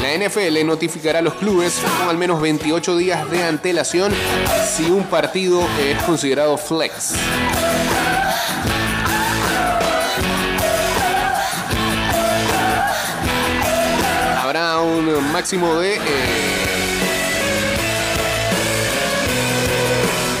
La 0.00 0.16
NFL 0.16 0.64
notificará 0.64 1.18
a 1.18 1.22
los 1.22 1.34
clubes 1.34 1.82
con 1.98 2.08
al 2.08 2.16
menos 2.16 2.40
28 2.40 2.96
días 2.96 3.28
de 3.32 3.42
antelación 3.42 4.14
si 4.64 4.84
un 4.84 5.02
partido 5.02 5.60
es 5.80 6.00
considerado 6.04 6.56
flex. 6.56 7.14
Habrá 14.40 14.78
un 14.78 15.32
máximo 15.32 15.80
de... 15.80 15.96
eh, 15.96 16.53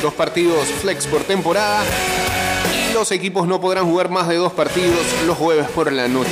dos 0.04 0.12
partidos 0.12 0.68
flex 0.82 1.06
por 1.06 1.22
temporada 1.22 1.82
y 2.90 2.92
los 2.92 3.10
equipos 3.10 3.48
no 3.48 3.58
podrán 3.58 3.86
jugar 3.86 4.10
más 4.10 4.28
de 4.28 4.36
dos 4.36 4.52
partidos 4.52 5.00
los 5.26 5.38
jueves 5.38 5.66
por 5.70 5.90
la 5.90 6.08
noche. 6.08 6.30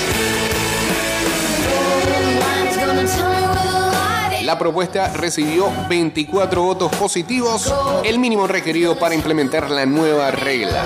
La 4.43 4.59
propuesta 4.59 5.09
recibió 5.15 5.73
24 5.89 6.63
votos 6.63 6.95
positivos, 6.97 7.73
el 8.05 8.19
mínimo 8.19 8.47
requerido 8.47 8.99
para 8.99 9.15
implementar 9.15 9.71
la 9.71 9.87
nueva 9.87 10.31
regla. 10.31 10.85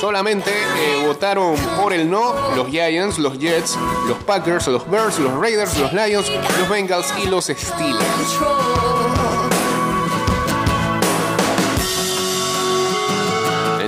Solamente 0.00 0.50
eh, 0.50 1.02
votaron 1.06 1.56
por 1.78 1.92
el 1.92 2.08
no 2.08 2.32
los 2.56 2.68
Giants, 2.68 3.18
los 3.18 3.38
Jets, 3.38 3.76
los 4.08 4.16
Packers, 4.24 4.68
los 4.68 4.88
Bears, 4.88 5.18
los 5.18 5.38
Raiders, 5.38 5.76
los 5.76 5.92
Lions, 5.92 6.30
los 6.58 6.68
Bengals 6.70 7.12
y 7.22 7.26
los 7.26 7.44
Steelers. 7.46 9.17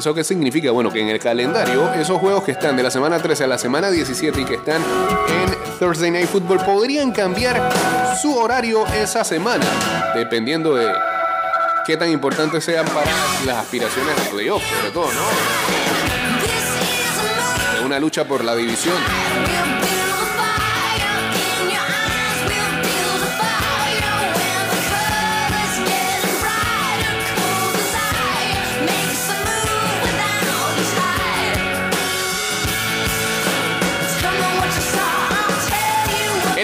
¿Eso 0.01 0.15
qué 0.15 0.25
significa? 0.25 0.71
Bueno, 0.71 0.91
que 0.91 0.99
en 0.99 1.11
el 1.11 1.19
calendario, 1.19 1.93
esos 1.93 2.19
juegos 2.19 2.43
que 2.43 2.53
están 2.53 2.75
de 2.75 2.83
la 2.83 2.91
semana 2.91 3.19
13 3.19 3.45
a 3.45 3.47
la 3.47 3.59
semana 3.59 3.91
17 3.91 4.41
y 4.41 4.45
que 4.47 4.55
están 4.55 4.81
en 4.81 5.79
Thursday 5.79 6.11
Night 6.11 6.27
Football 6.27 6.65
podrían 6.65 7.13
cambiar 7.13 7.71
su 8.17 8.35
horario 8.35 8.87
esa 8.87 9.25
semana, 9.25 9.67
dependiendo 10.15 10.75
de 10.75 10.91
qué 11.85 11.99
tan 11.99 12.09
importantes 12.11 12.65
sean 12.65 12.87
para 12.87 13.11
las 13.45 13.59
aspiraciones 13.59 14.17
de 14.17 14.31
playoff, 14.31 14.63
sobre 14.75 14.91
todo, 14.91 15.13
¿no? 15.13 15.21
De 17.79 17.85
una 17.85 18.01
lucha 18.01 18.25
por 18.25 18.43
la 18.43 18.57
división. 18.57 18.97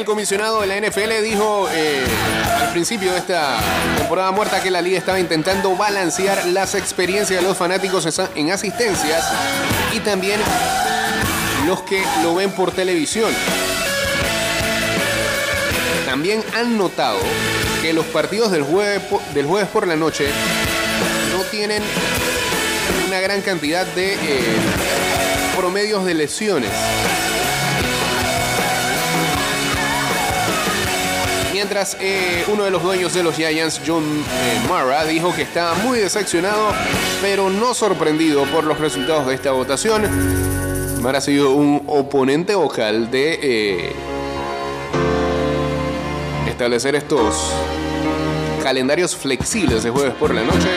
Comisionado 0.06 0.62
de 0.62 0.68
la 0.68 0.80
NFL 0.80 1.22
dijo 1.22 1.68
eh, 1.70 2.02
al 2.60 2.70
principio 2.70 3.12
de 3.12 3.18
esta 3.18 3.58
temporada 3.98 4.30
muerta 4.30 4.62
que 4.62 4.70
la 4.70 4.80
liga 4.80 4.96
estaba 4.96 5.18
intentando 5.18 5.76
balancear 5.76 6.46
las 6.46 6.74
experiencias 6.74 7.42
de 7.42 7.46
los 7.46 7.58
fanáticos 7.58 8.06
en 8.36 8.52
asistencias 8.52 9.24
y 9.92 10.00
también 10.00 10.40
los 11.66 11.82
que 11.82 12.02
lo 12.22 12.36
ven 12.36 12.52
por 12.52 12.70
televisión. 12.70 13.30
También 16.06 16.42
han 16.54 16.78
notado 16.78 17.18
que 17.82 17.92
los 17.92 18.06
partidos 18.06 18.52
del 18.52 18.62
jueves, 18.62 19.02
del 19.34 19.46
jueves 19.46 19.68
por 19.68 19.86
la 19.86 19.96
noche 19.96 20.28
no 21.36 21.42
tienen 21.50 21.82
una 23.08 23.20
gran 23.20 23.42
cantidad 23.42 23.84
de 23.84 24.14
eh, 24.14 24.56
promedios 25.56 26.04
de 26.04 26.14
lesiones. 26.14 26.70
Mientras 31.66 31.96
eh, 31.98 32.44
uno 32.46 32.62
de 32.62 32.70
los 32.70 32.80
dueños 32.80 33.12
de 33.12 33.24
los 33.24 33.34
Giants, 33.34 33.80
John 33.84 34.04
eh, 34.04 34.68
Mara, 34.68 35.04
dijo 35.04 35.34
que 35.34 35.42
estaba 35.42 35.74
muy 35.74 35.98
decepcionado, 35.98 36.72
pero 37.20 37.50
no 37.50 37.74
sorprendido 37.74 38.44
por 38.44 38.62
los 38.62 38.78
resultados 38.78 39.26
de 39.26 39.34
esta 39.34 39.50
votación. 39.50 40.04
Mara 41.02 41.18
ha 41.18 41.20
sido 41.20 41.50
un 41.50 41.82
oponente 41.88 42.54
vocal 42.54 43.10
de 43.10 43.40
eh, 43.42 43.92
establecer 46.48 46.94
estos 46.94 47.50
calendarios 48.62 49.16
flexibles 49.16 49.82
de 49.82 49.90
jueves 49.90 50.14
por 50.14 50.32
la 50.32 50.44
noche. 50.44 50.68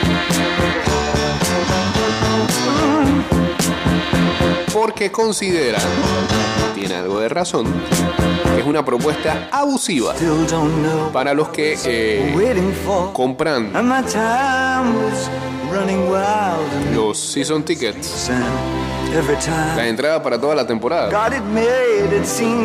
Porque 4.72 5.12
considera, 5.12 5.78
tiene 6.80 6.94
algo 6.96 7.20
de 7.20 7.28
razón, 7.28 7.66
es 8.58 8.64
una 8.64 8.82
propuesta 8.82 9.48
abusiva 9.52 10.14
para 11.12 11.34
los 11.34 11.50
que 11.50 11.76
eh, 11.84 12.32
compran. 13.12 13.70
Los 16.94 17.18
season 17.18 17.62
tickets, 17.64 18.30
la 19.76 19.86
entrada 19.88 20.22
para 20.22 20.40
toda 20.40 20.54
la 20.54 20.66
temporada. 20.66 21.10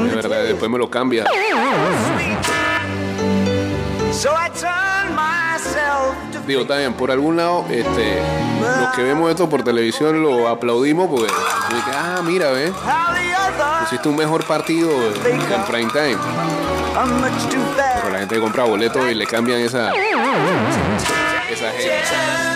De 0.10 0.16
verdad, 0.16 0.44
después 0.44 0.72
me 0.72 0.78
lo 0.78 0.90
cambia. 0.90 1.26
Digo, 6.48 6.66
también, 6.66 6.94
por 6.94 7.10
algún 7.12 7.38
lado, 7.38 7.66
este, 7.70 8.22
los 8.82 8.96
que 8.96 9.02
vemos 9.04 9.30
esto 9.32 9.50
por 9.50 9.64
televisión 9.64 10.22
lo 10.22 10.48
aplaudimos 10.48 11.10
porque, 11.10 11.32
ah, 11.94 12.22
mira, 12.24 12.52
ve, 12.52 12.72
hiciste 13.84 14.08
un 14.10 14.16
mejor 14.16 14.46
partido 14.46 14.90
en 15.26 15.64
prime 15.66 15.92
time. 15.92 16.18
Pero 17.96 18.10
la 18.12 18.20
gente 18.20 18.40
compra 18.40 18.64
boletos 18.64 19.10
y 19.10 19.16
le 19.16 19.26
cambian 19.26 19.60
esa, 19.60 19.92
esa 21.50 21.72
gente. 21.72 22.55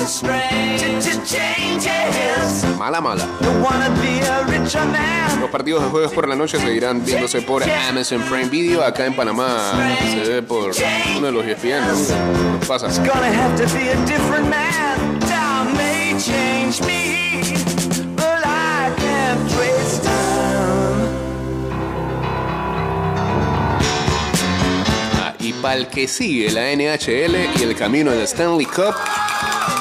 The 0.00 0.06
strain. 0.06 0.78
Changes. 1.26 2.64
Mala, 2.78 3.02
mala. 3.02 3.28
Don't 3.42 3.60
wanna 3.62 3.90
be 4.00 4.18
a 4.20 4.44
richer 4.46 4.82
man. 4.86 5.38
Los 5.38 5.50
partidos 5.50 5.84
de 5.84 5.90
jueves 5.90 6.10
por 6.12 6.26
la 6.26 6.34
noche 6.34 6.58
seguirán 6.58 7.04
viéndose 7.04 7.42
por 7.42 7.62
Amazon 7.62 8.22
Prime 8.22 8.48
Video. 8.48 8.82
Acá 8.82 9.04
en 9.04 9.14
Panamá 9.14 9.74
se 10.10 10.26
ve 10.26 10.42
por 10.42 10.70
uno 11.18 11.26
de 11.26 11.32
los 11.32 11.44
ESPN. 11.44 11.86
¿no? 11.86 12.58
¿Qué 12.60 12.66
pasa? 12.66 12.86
Gonna 13.04 13.26
have 13.26 13.54
to 13.56 13.66
be 13.74 13.90
a 13.90 13.96
different 14.06 14.48
man. 14.48 15.20
Time 15.20 15.76
may 15.76 16.18
change 16.18 16.80
me, 16.80 17.54
but 18.16 18.42
I 18.42 18.90
can't 18.96 19.50
trace 19.50 20.00
time. 20.00 21.10
Ah, 25.20 25.34
y 25.38 25.52
para 25.52 25.74
el 25.76 25.88
que 25.88 26.08
sigue 26.08 26.50
la 26.50 26.72
NHL 26.72 27.58
y 27.58 27.62
el 27.62 27.76
camino 27.76 28.10
del 28.12 28.22
Stanley 28.22 28.64
Cup, 28.64 28.94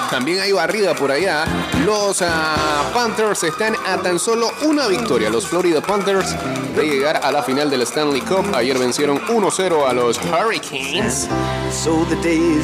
también 0.09 0.39
hay 0.39 0.51
barrida 0.51 0.93
por 0.95 1.11
allá. 1.11 1.45
Los 1.85 2.21
ah, 2.21 2.89
Panthers 2.93 3.43
están 3.43 3.75
a 3.85 3.97
tan 3.97 4.19
solo 4.19 4.49
una 4.63 4.87
victoria. 4.87 5.29
Los 5.29 5.47
Florida 5.47 5.81
Panthers 5.81 6.35
de 6.75 6.83
llegar 6.83 7.21
a 7.23 7.31
la 7.31 7.43
final 7.43 7.69
del 7.69 7.81
Stanley 7.83 8.21
Cup. 8.21 8.53
Ayer 8.55 8.77
vencieron 8.77 9.19
1-0 9.27 9.87
a 9.87 9.93
los 9.93 10.19
Hurricanes. 10.19 11.27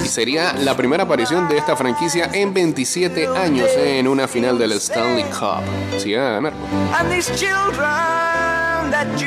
Y 0.03 0.07
sería 0.07 0.53
la 0.53 0.75
primera 0.75 1.03
aparición 1.03 1.47
de 1.47 1.57
esta 1.57 1.75
franquicia 1.75 2.29
en 2.33 2.53
27 2.53 3.27
años 3.27 3.69
en 3.77 4.07
una 4.07 4.27
final 4.27 4.57
del 4.57 4.73
Stanley 4.73 5.25
Cup. 5.25 5.63
Si 5.99 6.15
van 6.15 6.25
a 6.25 6.31
ganar. 6.31 6.53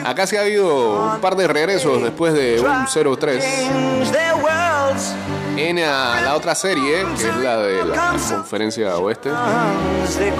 Acá 0.05 0.27
sí 0.27 0.37
ha 0.37 0.41
habido 0.41 1.13
un 1.15 1.21
par 1.21 1.37
de 1.37 1.47
regresos 1.47 2.03
después 2.03 2.33
de 2.35 2.61
un 2.61 2.87
0-3 2.87 3.69
change 3.99 4.11
their 4.13 4.35
worlds. 4.37 5.15
En 5.59 5.79
ah, 5.81 6.21
la 6.23 6.37
otra 6.37 6.55
serie, 6.55 7.05
que 7.17 7.29
es 7.29 7.37
la 7.37 7.59
de 7.59 7.85
la 7.85 8.17
conferencia 8.29 8.97
oeste. 8.97 9.31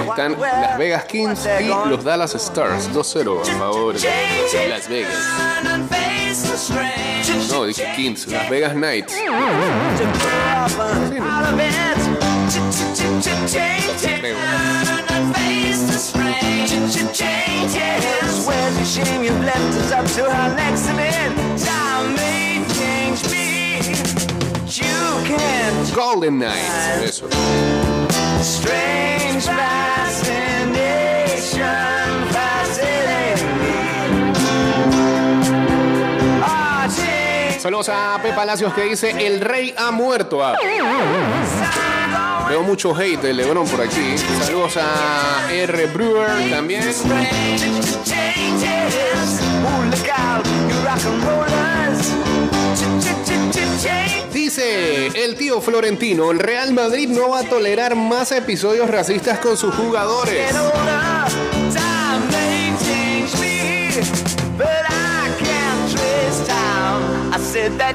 Están 0.09 0.39
Las 0.39 0.77
Vegas 0.77 1.03
Kings 1.05 1.47
y 1.59 1.67
los 1.89 2.03
Dallas 2.03 2.35
Stars. 2.35 2.89
2-0 2.93 3.41
a 3.41 3.57
favor 3.57 3.99
de 3.99 4.69
Las 4.69 4.87
Vegas. 4.87 5.13
No, 7.49 7.65
dije 7.65 7.91
Kings. 7.95 8.27
Las 8.27 8.49
Vegas 8.49 8.73
Knights. 8.73 9.13
To 20.15 20.25
can't. 25.29 25.93
Golden 25.95 26.39
Knights. 26.39 27.03
Eso. 27.03 27.27
Strange 28.41 29.45
fascination 29.45 30.27
fascinating 32.31 33.57
me. 33.61 34.33
Change. 36.95 37.59
Saludos 37.59 37.89
a 37.89 38.19
Pepe 38.21 38.35
Palacios 38.35 38.73
que 38.73 38.83
dice 38.83 39.11
El 39.25 39.41
rey 39.41 39.73
ha 39.77 39.91
muerto. 39.91 40.43
Ah, 40.43 40.55
veo 42.49 42.63
mucho 42.63 42.95
hate 42.95 43.21
de 43.21 43.33
Lebron 43.33 43.67
por 43.67 43.81
aquí. 43.81 44.17
Saludos 44.43 44.77
a 44.77 45.51
R. 45.51 45.85
Brewer 45.87 46.49
también. 46.49 46.83
Dice 54.59 55.23
el 55.23 55.35
tío 55.35 55.61
Florentino, 55.61 56.31
el 56.31 56.39
Real 56.39 56.73
Madrid 56.73 57.07
no 57.07 57.29
va 57.29 57.39
a 57.39 57.43
tolerar 57.43 57.95
más 57.95 58.33
episodios 58.33 58.89
racistas 58.89 59.39
con 59.39 59.55
sus 59.55 59.73
jugadores. 59.73 60.53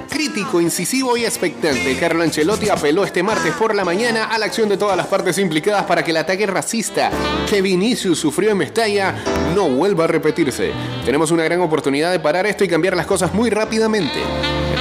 Crítico, 0.09 0.59
incisivo 0.61 1.19
y 1.19 1.27
expectante, 1.27 1.99
Carlo 1.99 2.23
Ancelotti 2.23 2.71
apeló 2.71 3.05
este 3.05 3.23
martes 3.23 3.53
por 3.53 3.75
la 3.75 3.85
mañana 3.85 4.25
a 4.25 4.39
la 4.39 4.47
acción 4.47 4.69
de 4.71 4.79
todas 4.79 4.97
las 4.97 5.07
partes 5.07 5.37
implicadas 5.37 5.85
para 5.85 6.03
que 6.03 6.13
el 6.13 6.17
ataque 6.17 6.47
racista 6.47 7.11
que 7.49 7.61
Vinicius 7.61 8.19
sufrió 8.19 8.53
en 8.53 8.57
Mestalla 8.57 9.15
no 9.55 9.69
vuelva 9.69 10.05
a 10.05 10.07
repetirse. 10.07 10.73
Tenemos 11.05 11.31
una 11.31 11.45
gran 11.45 11.61
oportunidad 11.61 12.11
de 12.11 12.21
parar 12.21 12.47
esto 12.47 12.65
y 12.65 12.69
cambiar 12.69 12.97
las 12.97 13.07
cosas 13.07 13.35
muy 13.35 13.51
rápidamente. 13.51 14.23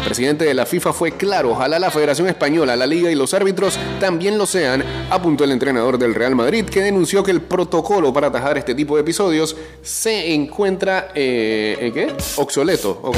El 0.04 0.08
presidente 0.08 0.44
de 0.44 0.54
la 0.54 0.66
FIFA 0.66 0.92
fue 0.92 1.14
claro, 1.14 1.52
ojalá 1.52 1.80
la 1.80 1.90
Federación 1.90 2.28
Española, 2.28 2.76
la 2.76 2.86
Liga 2.86 3.10
y 3.10 3.16
los 3.16 3.34
árbitros 3.34 3.80
también 4.02 4.38
lo 4.38 4.46
sean, 4.46 4.84
apuntó 5.10 5.46
el 5.46 5.52
entrenador 5.52 5.98
del 5.98 6.14
Real 6.14 6.36
Madrid, 6.36 6.66
que 6.66 6.82
denunció 6.82 7.24
que 7.24 7.32
el 7.32 7.42
protocolo 7.42 8.12
para 8.12 8.28
atajar 8.28 8.58
este 8.58 8.76
tipo 8.76 8.96
de 8.96 9.02
episodios 9.02 9.56
se 9.82 10.34
encuentra, 10.34 11.08
eh, 11.16 11.78
¿eh, 11.80 11.92
¿qué? 11.94 12.14
Obsoleto. 12.36 13.00
ok. 13.02 13.16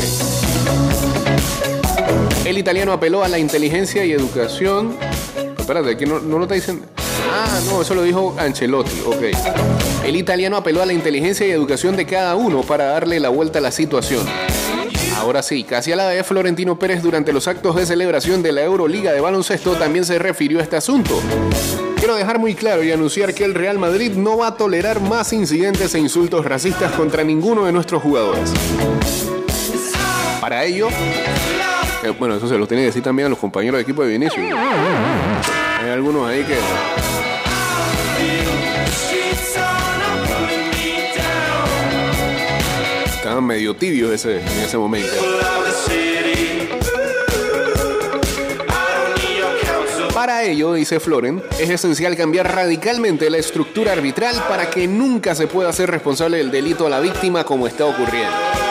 El 2.46 2.60
italiano 2.60 2.94
apeló 2.94 3.24
a 3.24 3.28
la 3.28 3.40
inteligencia 3.40 4.06
y 4.06 4.12
educación. 4.12 4.96
Espérate, 5.58 5.90
aquí 5.90 6.06
no, 6.06 6.20
no 6.20 6.38
lo 6.38 6.44
está 6.44 6.54
diciendo. 6.54 6.86
Ah, 7.32 7.60
no, 7.66 7.82
eso 7.82 7.96
lo 7.96 8.04
dijo 8.04 8.36
Ancelotti, 8.38 9.02
ok. 9.08 10.06
El 10.06 10.16
italiano 10.16 10.56
apeló 10.56 10.84
a 10.84 10.86
la 10.86 10.94
inteligencia 10.94 11.48
y 11.48 11.50
educación 11.50 11.96
de 11.96 12.06
cada 12.06 12.36
uno 12.36 12.62
para 12.62 12.86
darle 12.86 13.20
la 13.20 13.30
vuelta 13.30 13.58
a 13.58 13.62
la 13.64 13.72
situación. 13.72 14.24
Ahora 15.26 15.42
sí, 15.42 15.64
casi 15.64 15.92
a 15.92 15.96
la 15.96 16.06
vez 16.06 16.24
Florentino 16.24 16.78
Pérez 16.78 17.02
durante 17.02 17.34
los 17.34 17.48
actos 17.48 17.76
de 17.76 17.88
celebración 17.88 18.44
de 18.44 18.52
la 18.52 18.62
Euroliga 18.62 19.12
de 19.12 19.22
baloncesto 19.22 19.74
también 19.74 20.06
se 20.06 20.20
refirió 20.20 20.60
a 20.60 20.62
este 20.62 20.76
asunto. 20.76 21.20
Quiero 21.98 22.14
dejar 22.14 22.38
muy 22.38 22.54
claro 22.54 22.84
y 22.84 22.92
anunciar 22.92 23.34
que 23.34 23.44
el 23.44 23.56
Real 23.56 23.80
Madrid 23.80 24.12
no 24.12 24.38
va 24.38 24.50
a 24.50 24.56
tolerar 24.56 25.02
más 25.02 25.34
incidentes 25.34 25.96
e 25.96 26.00
insultos 26.00 26.46
racistas 26.46 26.92
contra 26.92 27.24
ninguno 27.24 27.66
de 27.66 27.72
nuestros 27.72 28.04
jugadores. 28.04 28.54
Para 30.40 30.64
ello, 30.64 30.90
eh, 32.04 32.14
bueno, 32.20 32.36
eso 32.36 32.48
se 32.48 32.56
lo 32.60 32.68
tiene 32.68 32.84
que 32.84 32.88
decir 32.90 33.02
también 33.02 33.26
a 33.26 33.30
los 33.30 33.40
compañeros 33.40 33.80
de 33.80 33.82
equipo 33.82 34.04
de 34.04 34.10
Vinicius. 34.10 34.46
Hay 35.82 35.90
algunos 35.90 36.30
ahí 36.30 36.44
que 36.44 36.60
medio 43.44 43.76
tibios 43.76 44.12
ese, 44.12 44.40
en 44.40 44.60
ese 44.64 44.78
momento. 44.78 45.14
Para 50.14 50.44
ello, 50.44 50.74
dice 50.74 51.00
Floren, 51.00 51.44
es 51.60 51.70
esencial 51.70 52.16
cambiar 52.16 52.56
radicalmente 52.56 53.30
la 53.30 53.38
estructura 53.38 53.92
arbitral 53.92 54.36
para 54.48 54.70
que 54.70 54.88
nunca 54.88 55.36
se 55.36 55.46
pueda 55.46 55.70
hacer 55.70 55.92
responsable 55.92 56.38
del 56.38 56.52
delito 56.52 56.88
a 56.88 56.90
la 56.90 57.00
víctima 57.00 57.44
como 57.44 57.68
está 57.68 57.86
ocurriendo. 57.86 58.65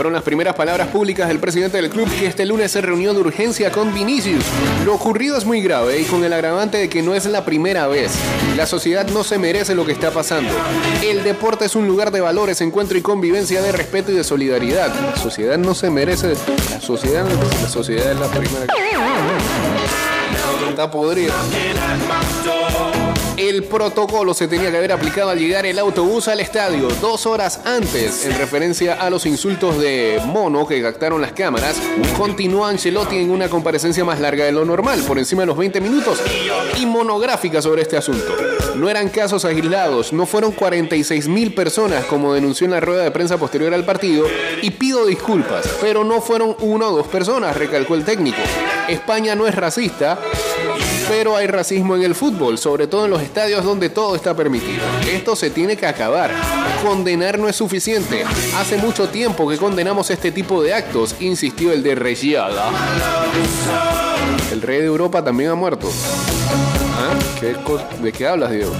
Fueron 0.00 0.14
las 0.14 0.22
primeras 0.22 0.54
palabras 0.54 0.88
públicas 0.88 1.28
del 1.28 1.40
presidente 1.40 1.76
del 1.76 1.90
club 1.90 2.08
que 2.18 2.24
este 2.24 2.46
lunes 2.46 2.72
se 2.72 2.80
reunió 2.80 3.12
de 3.12 3.20
urgencia 3.20 3.70
con 3.70 3.92
Vinicius. 3.92 4.42
Lo 4.86 4.94
ocurrido 4.94 5.36
es 5.36 5.44
muy 5.44 5.60
grave 5.60 6.00
y 6.00 6.04
con 6.04 6.24
el 6.24 6.32
agravante 6.32 6.78
de 6.78 6.88
que 6.88 7.02
no 7.02 7.14
es 7.14 7.26
la 7.26 7.44
primera 7.44 7.86
vez. 7.86 8.12
La 8.56 8.64
sociedad 8.64 9.06
no 9.08 9.24
se 9.24 9.36
merece 9.36 9.74
lo 9.74 9.84
que 9.84 9.92
está 9.92 10.10
pasando. 10.10 10.54
El 11.02 11.22
deporte 11.22 11.66
es 11.66 11.76
un 11.76 11.86
lugar 11.86 12.12
de 12.12 12.22
valores, 12.22 12.62
encuentro 12.62 12.96
y 12.96 13.02
convivencia, 13.02 13.60
de 13.60 13.72
respeto 13.72 14.10
y 14.10 14.14
de 14.14 14.24
solidaridad. 14.24 14.88
La 14.88 15.16
sociedad 15.16 15.58
no 15.58 15.74
se 15.74 15.90
merece. 15.90 16.28
La 16.70 16.80
sociedad, 16.80 17.26
la 17.62 17.68
sociedad 17.68 18.12
es 18.12 18.18
la 18.18 18.28
primera. 18.28 18.72
Está 20.66 20.90
podrida. 20.90 21.34
El 23.40 23.64
protocolo 23.64 24.34
se 24.34 24.48
tenía 24.48 24.70
que 24.70 24.76
haber 24.76 24.92
aplicado 24.92 25.30
al 25.30 25.38
llegar 25.38 25.64
el 25.64 25.78
autobús 25.78 26.28
al 26.28 26.40
estadio 26.40 26.88
dos 27.00 27.24
horas 27.24 27.62
antes, 27.64 28.26
en 28.26 28.36
referencia 28.36 29.00
a 29.00 29.08
los 29.08 29.24
insultos 29.24 29.80
de 29.80 30.20
mono 30.26 30.66
que 30.66 30.82
captaron 30.82 31.22
las 31.22 31.32
cámaras. 31.32 31.80
Continuó 32.18 32.66
Ancelotti 32.66 33.16
en 33.16 33.30
una 33.30 33.48
comparecencia 33.48 34.04
más 34.04 34.20
larga 34.20 34.44
de 34.44 34.52
lo 34.52 34.66
normal, 34.66 35.02
por 35.08 35.18
encima 35.18 35.40
de 35.40 35.46
los 35.46 35.56
20 35.56 35.80
minutos, 35.80 36.20
y 36.78 36.84
monográfica 36.84 37.62
sobre 37.62 37.80
este 37.80 37.96
asunto. 37.96 38.36
No 38.76 38.90
eran 38.90 39.08
casos 39.08 39.46
aislados, 39.46 40.12
no 40.12 40.26
fueron 40.26 40.52
46 40.52 41.26
mil 41.26 41.54
personas 41.54 42.04
como 42.04 42.34
denunció 42.34 42.66
en 42.66 42.72
la 42.72 42.80
rueda 42.80 43.04
de 43.04 43.10
prensa 43.10 43.38
posterior 43.38 43.72
al 43.72 43.86
partido, 43.86 44.26
y 44.60 44.70
pido 44.72 45.06
disculpas, 45.06 45.66
pero 45.80 46.04
no 46.04 46.20
fueron 46.20 46.56
una 46.60 46.88
o 46.88 46.96
dos 46.98 47.06
personas, 47.06 47.56
recalcó 47.56 47.94
el 47.94 48.04
técnico. 48.04 48.42
España 48.86 49.34
no 49.34 49.46
es 49.46 49.54
racista, 49.54 50.18
pero 51.10 51.34
hay 51.36 51.48
racismo 51.48 51.96
en 51.96 52.04
el 52.04 52.14
fútbol, 52.14 52.56
sobre 52.56 52.86
todo 52.86 53.04
en 53.06 53.10
los 53.10 53.20
estadios 53.20 53.64
donde 53.64 53.90
todo 53.90 54.14
está 54.14 54.32
permitido. 54.36 54.80
Esto 55.12 55.34
se 55.34 55.50
tiene 55.50 55.76
que 55.76 55.84
acabar. 55.84 56.30
Condenar 56.84 57.36
no 57.36 57.48
es 57.48 57.56
suficiente. 57.56 58.24
Hace 58.56 58.76
mucho 58.76 59.08
tiempo 59.08 59.48
que 59.48 59.56
condenamos 59.58 60.08
este 60.10 60.30
tipo 60.30 60.62
de 60.62 60.72
actos, 60.72 61.16
insistió 61.18 61.72
el 61.72 61.82
de 61.82 61.96
Regiada. 61.96 62.70
El 64.52 64.62
rey 64.62 64.78
de 64.78 64.86
Europa 64.86 65.24
también 65.24 65.50
ha 65.50 65.54
muerto. 65.56 65.88
¿Ah? 65.90 67.18
¿Qué 67.40 67.54
co- 67.64 67.80
¿De 68.00 68.12
qué 68.12 68.28
hablas, 68.28 68.52
Diego? 68.52 68.72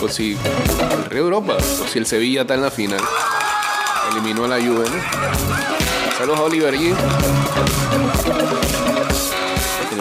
Pues 0.00 0.14
si 0.14 0.32
el 0.32 1.04
rey 1.04 1.18
de 1.20 1.24
Europa, 1.24 1.54
pues 1.58 1.90
si 1.92 1.98
el 2.00 2.06
Sevilla 2.06 2.40
está 2.40 2.54
en 2.54 2.62
la 2.62 2.72
final, 2.72 3.00
eliminó 4.10 4.46
a 4.46 4.48
la 4.48 4.56
Juve, 4.56 4.84
¿no? 4.90 6.18
Saludos 6.18 6.40
a 6.40 6.42
Oliver 6.42 6.74
G. 6.74 6.92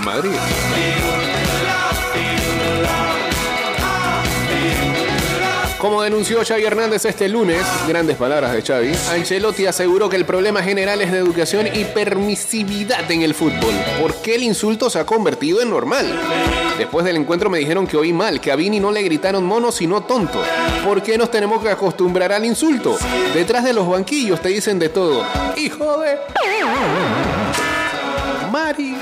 Madrid. 0.04 0.32
Como 5.78 6.02
denunció 6.02 6.46
Xavi 6.46 6.64
Hernández 6.64 7.04
este 7.04 7.28
lunes, 7.28 7.62
grandes 7.88 8.16
palabras 8.16 8.54
de 8.54 8.62
Xavi, 8.62 8.92
Ancelotti 9.12 9.66
aseguró 9.66 10.08
que 10.08 10.16
el 10.16 10.26
problema 10.26 10.64
general 10.64 11.02
es 11.02 11.12
de 11.12 11.18
educación 11.18 11.68
y 11.74 11.84
permisividad 11.84 13.10
en 13.12 13.22
el 13.22 13.34
fútbol. 13.34 13.74
¿Por 14.00 14.16
qué 14.22 14.36
el 14.36 14.44
insulto 14.44 14.90
se 14.90 15.00
ha 15.00 15.06
convertido 15.06 15.62
en 15.62 15.70
normal? 15.70 16.06
Después 16.78 17.06
del 17.06 17.18
encuentro 17.18 17.50
me 17.50 17.60
dijeron 17.60 17.86
que 17.86 17.98
oí 17.98 18.14
mal, 18.14 18.40
que 18.40 18.52
a 18.52 18.56
Vini 18.56 18.80
no 18.80 18.92
le 18.92 19.02
gritaron 19.02 19.46
mono 19.46 19.74
sino 19.74 20.04
tonto. 20.04 20.42
¿Por 20.86 21.04
qué 21.04 21.18
nos 21.18 21.30
tenemos 21.30 21.62
que 21.62 21.70
acostumbrar 21.70 22.32
al 22.32 22.46
insulto? 22.46 22.98
Detrás 23.34 23.66
de 23.66 23.74
los 23.74 23.88
banquillos 23.88 24.42
te 24.42 24.50
dicen 24.50 24.80
de 24.80 24.88
todo. 24.90 25.26
Hijo 25.58 26.00
de... 26.00 26.18
Mari. 28.52 28.96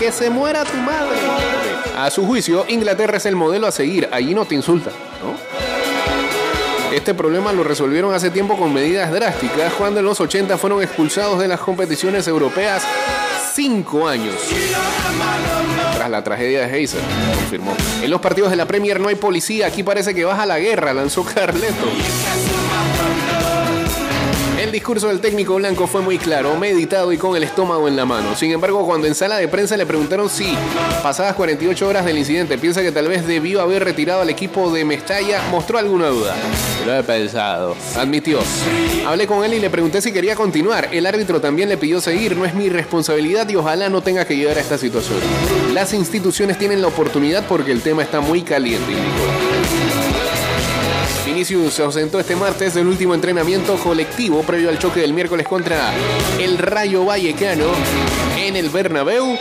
Que 0.00 0.10
se 0.10 0.30
muera 0.30 0.64
tu 0.64 0.78
madre. 0.78 1.18
A 1.94 2.10
su 2.10 2.26
juicio, 2.26 2.64
Inglaterra 2.68 3.18
es 3.18 3.26
el 3.26 3.36
modelo 3.36 3.66
a 3.66 3.70
seguir. 3.70 4.08
Allí 4.10 4.34
no 4.34 4.46
te 4.46 4.54
insultan, 4.54 4.94
¿no? 5.22 5.36
Este 6.96 7.12
problema 7.12 7.52
lo 7.52 7.62
resolvieron 7.64 8.14
hace 8.14 8.30
tiempo 8.30 8.56
con 8.56 8.72
medidas 8.72 9.12
drásticas 9.12 9.74
cuando 9.74 10.00
en 10.00 10.06
los 10.06 10.18
80 10.18 10.56
fueron 10.56 10.82
expulsados 10.82 11.38
de 11.38 11.48
las 11.48 11.60
competiciones 11.60 12.26
europeas 12.26 12.82
cinco 13.54 14.08
años. 14.08 14.34
Tras 15.94 16.08
la 16.08 16.24
tragedia 16.24 16.66
de 16.66 16.74
Heiser, 16.78 17.02
confirmó. 17.34 17.76
En 18.02 18.10
los 18.10 18.22
partidos 18.22 18.50
de 18.50 18.56
la 18.56 18.64
Premier 18.64 18.98
no 18.98 19.08
hay 19.08 19.16
policía, 19.16 19.66
aquí 19.66 19.82
parece 19.82 20.14
que 20.14 20.24
baja 20.24 20.46
la 20.46 20.58
guerra, 20.58 20.94
lanzó 20.94 21.24
Carleto. 21.24 21.84
El 24.70 24.74
discurso 24.74 25.08
del 25.08 25.18
técnico 25.18 25.56
blanco 25.56 25.88
fue 25.88 26.00
muy 26.00 26.16
claro, 26.16 26.56
meditado 26.56 27.12
y 27.12 27.18
con 27.18 27.36
el 27.36 27.42
estómago 27.42 27.88
en 27.88 27.96
la 27.96 28.04
mano. 28.04 28.36
Sin 28.36 28.52
embargo, 28.52 28.86
cuando 28.86 29.08
en 29.08 29.16
sala 29.16 29.36
de 29.38 29.48
prensa 29.48 29.76
le 29.76 29.84
preguntaron 29.84 30.30
si, 30.30 30.56
pasadas 31.02 31.34
48 31.34 31.88
horas 31.88 32.04
del 32.04 32.16
incidente, 32.16 32.56
piensa 32.56 32.80
que 32.80 32.92
tal 32.92 33.08
vez 33.08 33.26
debió 33.26 33.62
haber 33.62 33.82
retirado 33.82 34.20
al 34.20 34.30
equipo 34.30 34.70
de 34.70 34.84
Mestalla, 34.84 35.42
mostró 35.50 35.76
alguna 35.76 36.06
duda. 36.06 36.36
Lo 36.86 36.96
he 36.96 37.02
pensado, 37.02 37.74
admitió. 37.96 38.38
Hablé 39.08 39.26
con 39.26 39.42
él 39.42 39.54
y 39.54 39.58
le 39.58 39.70
pregunté 39.70 40.00
si 40.00 40.12
quería 40.12 40.36
continuar. 40.36 40.88
El 40.92 41.04
árbitro 41.04 41.40
también 41.40 41.68
le 41.68 41.76
pidió 41.76 42.00
seguir, 42.00 42.36
no 42.36 42.44
es 42.44 42.54
mi 42.54 42.68
responsabilidad 42.68 43.48
y 43.48 43.56
ojalá 43.56 43.88
no 43.88 44.02
tenga 44.02 44.24
que 44.24 44.36
llegar 44.36 44.56
a 44.56 44.60
esta 44.60 44.78
situación. 44.78 45.18
Las 45.74 45.92
instituciones 45.94 46.58
tienen 46.58 46.80
la 46.80 46.86
oportunidad 46.86 47.44
porque 47.48 47.72
el 47.72 47.82
tema 47.82 48.04
está 48.04 48.20
muy 48.20 48.42
caliente, 48.42 48.92
indicó. 48.92 49.89
Vinicius 51.40 51.72
se 51.72 51.82
ausentó 51.82 52.20
este 52.20 52.36
martes 52.36 52.74
del 52.74 52.86
último 52.86 53.14
entrenamiento 53.14 53.78
colectivo 53.78 54.42
previo 54.42 54.68
al 54.68 54.78
choque 54.78 55.00
del 55.00 55.14
miércoles 55.14 55.48
contra 55.48 55.90
el 56.38 56.58
Rayo 56.58 57.06
Vallecano 57.06 57.64
en 58.36 58.56
el 58.56 58.68
Bernabéu. 58.68 59.38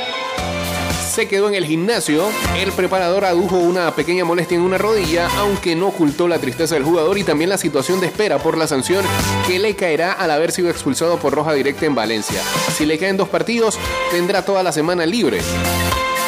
Se 1.11 1.27
quedó 1.27 1.49
en 1.49 1.55
el 1.55 1.65
gimnasio. 1.65 2.29
El 2.55 2.71
preparador 2.71 3.25
adujo 3.25 3.57
una 3.57 3.93
pequeña 3.95 4.23
molestia 4.23 4.55
en 4.55 4.63
una 4.63 4.77
rodilla, 4.77 5.27
aunque 5.39 5.75
no 5.75 5.87
ocultó 5.87 6.29
la 6.29 6.39
tristeza 6.39 6.75
del 6.75 6.85
jugador 6.85 7.17
y 7.17 7.25
también 7.25 7.49
la 7.49 7.57
situación 7.57 7.99
de 7.99 8.07
espera 8.07 8.37
por 8.37 8.57
la 8.57 8.67
sanción 8.67 9.03
que 9.45 9.59
le 9.59 9.75
caerá 9.75 10.13
al 10.13 10.31
haber 10.31 10.53
sido 10.53 10.69
expulsado 10.69 11.17
por 11.17 11.33
roja 11.33 11.51
directa 11.51 11.85
en 11.85 11.95
Valencia. 11.95 12.41
Si 12.77 12.85
le 12.85 12.97
caen 12.97 13.17
dos 13.17 13.27
partidos, 13.27 13.77
tendrá 14.09 14.45
toda 14.45 14.63
la 14.63 14.71
semana 14.71 15.05
libre. 15.05 15.41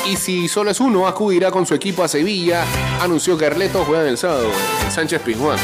Y 0.09 0.15
si 0.15 0.47
solo 0.47 0.71
es 0.71 0.79
uno, 0.79 1.07
acudirá 1.07 1.51
con 1.51 1.65
su 1.65 1.75
equipo 1.75 2.03
a 2.03 2.07
Sevilla, 2.07 2.65
anunció 2.99 3.37
Carleto, 3.37 3.85
juegan 3.85 4.07
el 4.07 4.17
sábado 4.17 4.49
en 4.83 4.91
Sánchez 4.91 5.21
Pizjuán. 5.21 5.59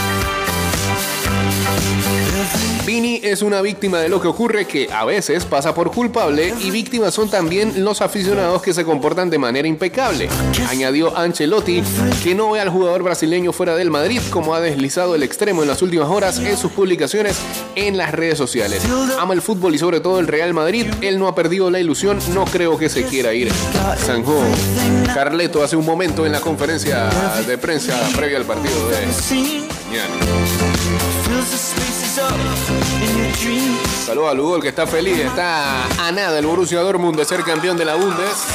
Vini 2.88 3.20
es 3.22 3.42
una 3.42 3.62
víctima 3.62 4.00
de 4.00 4.08
lo 4.08 4.22
que 4.22 4.30
ocurre 4.30 4.66
que 4.66 4.88
a 4.90 5.04
veces 5.04 5.44
pasa 5.44 5.76
por 5.76 5.92
culpable 5.92 6.54
y 6.64 6.72
víctimas 6.72 7.14
son 7.14 7.30
también 7.30 7.84
los 7.84 8.02
aficionados 8.02 8.62
que 8.62 8.74
se 8.74 8.86
comportan 8.86 9.30
de 9.30 9.38
manera 9.38 9.68
impecable. 9.68 10.30
Añadió 10.70 11.18
Ancelotti 11.18 11.84
que 12.24 12.34
no 12.34 12.52
ve 12.52 12.62
al 12.62 12.70
jugador 12.70 13.04
brasileño 13.04 13.52
fuera 13.52 13.76
del 13.76 13.92
Madrid 13.92 14.22
como 14.30 14.56
ha 14.56 14.62
deslizado 14.62 15.16
el 15.16 15.24
extremo 15.24 15.64
en 15.64 15.68
las 15.68 15.82
últimas 15.82 16.08
horas 16.08 16.40
en 16.40 16.56
sus 16.56 16.72
publicaciones 16.72 17.38
en 17.76 17.98
las 17.98 18.14
redes 18.14 18.38
sociales. 18.38 18.82
Ama 19.20 19.34
el 19.34 19.42
fútbol 19.42 19.76
y 19.76 19.80
sobre 19.80 20.00
todo 20.00 20.22
el 20.22 20.28
Real 20.28 20.54
Madrid. 20.54 20.86
Él 21.02 21.20
no 21.20 21.28
ha 21.28 21.36
perdido 21.36 21.70
la 21.70 21.82
ilusión, 21.82 22.20
no 22.34 22.46
creo 22.46 22.78
que 22.78 22.88
se 22.88 23.04
quiera 23.04 23.34
ir. 23.34 23.52
Zanjó 23.98 24.42
Carleto 25.14 25.62
hace 25.62 25.76
un 25.76 25.86
momento 25.86 26.26
en 26.26 26.32
la 26.32 26.40
conferencia 26.40 27.10
de 27.46 27.58
prensa 27.58 28.00
previa 28.16 28.38
al 28.38 28.46
partido 28.46 28.88
de. 28.88 29.08
Saludos 34.05 34.32
a 34.32 34.34
Lugo, 34.34 34.55
el 34.55 34.61
que 34.61 34.70
está 34.70 34.88
feliz. 34.88 35.20
Está 35.20 35.86
a 35.86 36.11
nada 36.11 36.39
el 36.39 36.47
Borussia 36.47 36.80
Dortmund 36.80 37.15
de 37.15 37.26
ser 37.26 37.43
campeón 37.43 37.78
de 37.78 37.86
la 37.86 37.95
Bundes. 37.95 38.47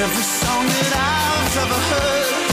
Every 0.00 0.22
song 0.22 0.66
that 0.66 0.92
I've 0.94 1.56
ever 1.58 1.80
heard 1.90 2.47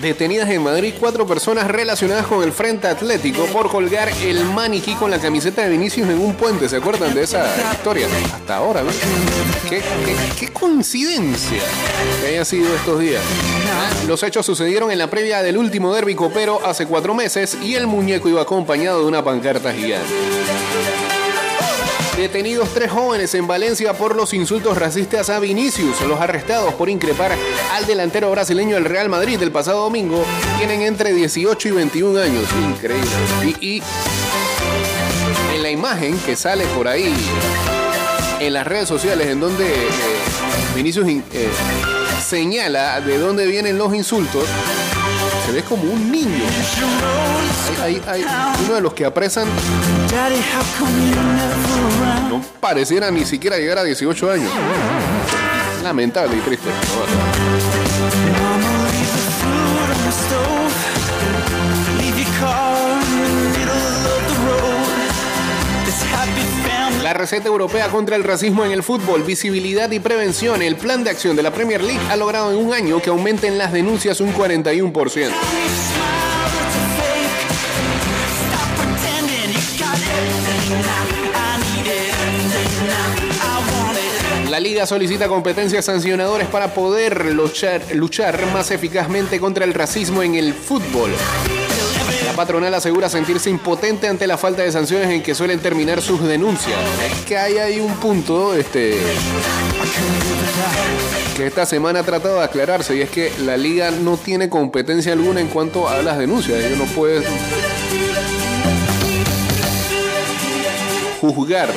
Detenidas 0.00 0.48
en 0.48 0.62
Madrid 0.62 0.94
cuatro 0.98 1.26
personas 1.26 1.66
relacionadas 1.66 2.26
con 2.26 2.44
el 2.44 2.52
Frente 2.52 2.86
Atlético 2.86 3.44
por 3.46 3.68
colgar 3.68 4.08
el 4.22 4.44
maniquí 4.44 4.94
con 4.94 5.10
la 5.10 5.18
camiseta 5.18 5.62
de 5.62 5.70
Vinicius 5.70 6.08
en 6.08 6.20
un 6.20 6.34
puente. 6.34 6.68
¿Se 6.68 6.76
acuerdan 6.76 7.14
de 7.14 7.24
esa 7.24 7.44
historia? 7.72 8.06
Hasta 8.32 8.56
ahora, 8.56 8.82
¿no? 8.82 8.90
¿Qué, 9.68 9.82
coincidencia 10.52 11.62
que 12.20 12.28
haya 12.28 12.44
sido 12.44 12.74
estos 12.76 13.00
días? 13.00 13.22
Los 14.06 14.22
hechos 14.22 14.46
sucedieron 14.46 14.92
en 14.92 14.98
la 14.98 15.10
previa 15.10 15.42
del 15.42 15.58
último 15.58 15.92
derbi 15.92 16.14
copero 16.14 16.60
hace 16.64 16.86
cuatro 16.86 17.12
meses 17.12 17.58
y 17.60 17.74
el 17.74 17.88
muñeco 17.88 18.28
iba 18.28 18.42
acompañado 18.42 19.00
de 19.00 19.06
una 19.06 19.24
pancarta 19.24 19.72
gigante. 19.72 21.17
Detenidos 22.18 22.74
tres 22.74 22.90
jóvenes 22.90 23.32
en 23.34 23.46
Valencia 23.46 23.92
por 23.94 24.16
los 24.16 24.34
insultos 24.34 24.76
racistas 24.76 25.30
a 25.30 25.38
Vinicius. 25.38 26.00
Los 26.02 26.20
arrestados 26.20 26.74
por 26.74 26.88
increpar 26.88 27.30
al 27.72 27.86
delantero 27.86 28.28
brasileño 28.32 28.74
del 28.74 28.86
Real 28.86 29.08
Madrid 29.08 29.38
del 29.38 29.52
pasado 29.52 29.82
domingo 29.84 30.24
tienen 30.58 30.82
entre 30.82 31.12
18 31.12 31.68
y 31.68 31.70
21 31.70 32.20
años. 32.20 32.42
Increíble. 32.74 33.08
Y, 33.60 33.66
y 33.76 33.82
imagen 35.70 36.18
que 36.24 36.34
sale 36.34 36.64
por 36.76 36.88
ahí 36.88 37.14
en 38.40 38.52
las 38.54 38.66
redes 38.66 38.88
sociales 38.88 39.28
en 39.28 39.38
donde 39.38 39.66
eh, 39.68 39.88
Vinicius 40.74 41.06
in- 41.08 41.22
eh, 41.32 41.48
señala 42.26 43.00
de 43.02 43.18
dónde 43.18 43.46
vienen 43.46 43.76
los 43.78 43.94
insultos, 43.94 44.44
se 45.48 45.54
ve 45.54 45.62
como 45.62 45.84
un 45.84 46.12
niño. 46.12 46.44
Uno 48.66 48.74
de 48.74 48.80
los 48.82 48.92
que 48.92 49.06
apresan 49.06 49.48
no 52.28 52.42
pareciera 52.60 53.10
ni 53.10 53.24
siquiera 53.24 53.56
llegar 53.56 53.78
a 53.78 53.84
18 53.84 54.30
años. 54.30 54.50
Lamentable 55.82 56.36
y 56.36 56.40
triste. 56.40 56.68
pero 56.68 57.04
bueno. 58.26 58.37
La 67.08 67.14
receta 67.14 67.48
europea 67.48 67.88
contra 67.88 68.16
el 68.16 68.22
racismo 68.22 68.66
en 68.66 68.70
el 68.70 68.82
fútbol, 68.82 69.22
visibilidad 69.22 69.90
y 69.90 69.98
prevención. 69.98 70.60
El 70.60 70.76
plan 70.76 71.04
de 71.04 71.08
acción 71.08 71.36
de 71.36 71.42
la 71.42 71.50
Premier 71.50 71.82
League 71.82 72.02
ha 72.10 72.16
logrado 72.16 72.52
en 72.52 72.58
un 72.58 72.74
año 72.74 73.00
que 73.00 73.08
aumenten 73.08 73.56
las 73.56 73.72
denuncias 73.72 74.20
un 74.20 74.34
41%. 74.34 74.92
Smile, 74.92 75.24
it's 75.24 75.32
a 76.76 76.84
fake. 76.98 77.48
Stop 78.44 78.68
pretending 78.76 79.54
you 79.54 79.62
got 79.78 79.96
everything 79.96 80.68
now. 80.82 81.06
I 81.32 81.56
need 81.72 81.88
everything 81.88 82.72
now. 82.86 83.16
I 83.40 83.56
want 83.72 83.96
it. 84.44 84.50
La 84.50 84.60
liga 84.60 84.84
solicita 84.84 85.28
competencias 85.28 85.86
sancionadores 85.86 86.46
para 86.48 86.74
poder 86.74 87.24
luchar, 87.34 87.80
luchar 87.94 88.52
más 88.52 88.70
eficazmente 88.70 89.40
contra 89.40 89.64
el 89.64 89.72
racismo 89.72 90.22
en 90.22 90.34
el 90.34 90.52
fútbol. 90.52 91.12
Patronal 92.38 92.72
asegura 92.72 93.08
sentirse 93.08 93.50
impotente 93.50 94.06
ante 94.06 94.28
la 94.28 94.38
falta 94.38 94.62
de 94.62 94.70
sanciones 94.70 95.10
en 95.10 95.24
que 95.24 95.34
suelen 95.34 95.58
terminar 95.58 96.00
sus 96.00 96.22
denuncias. 96.22 96.78
Es 97.04 97.24
que 97.24 97.36
hay 97.36 97.58
ahí 97.58 97.80
un 97.80 97.92
punto 97.96 98.54
este, 98.54 98.96
que 101.36 101.48
esta 101.48 101.66
semana 101.66 101.98
ha 101.98 102.02
tratado 102.04 102.38
de 102.38 102.44
aclararse 102.44 102.94
y 102.94 103.00
es 103.00 103.10
que 103.10 103.32
la 103.40 103.56
liga 103.56 103.90
no 103.90 104.16
tiene 104.16 104.48
competencia 104.48 105.14
alguna 105.14 105.40
en 105.40 105.48
cuanto 105.48 105.88
a 105.88 106.00
las 106.00 106.16
denuncias. 106.16 106.62
Ellos 106.62 106.78
no 106.78 106.84
pueden 106.84 107.24
juzgar 111.20 111.70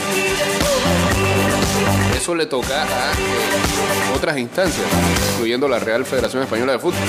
eso 2.16 2.36
le 2.36 2.46
toca 2.46 2.84
a 2.84 3.14
eh, 3.14 4.16
otras 4.16 4.38
instancias, 4.38 4.86
incluyendo 5.34 5.68
la 5.68 5.80
Real 5.80 6.06
Federación 6.06 6.44
Española 6.44 6.74
de 6.74 6.78
Fútbol. 6.78 7.00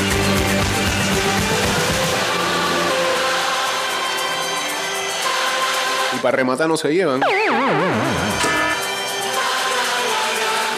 Para 6.22 6.36
rematar 6.36 6.68
no 6.68 6.76
se 6.76 6.88
llevan. 6.94 7.20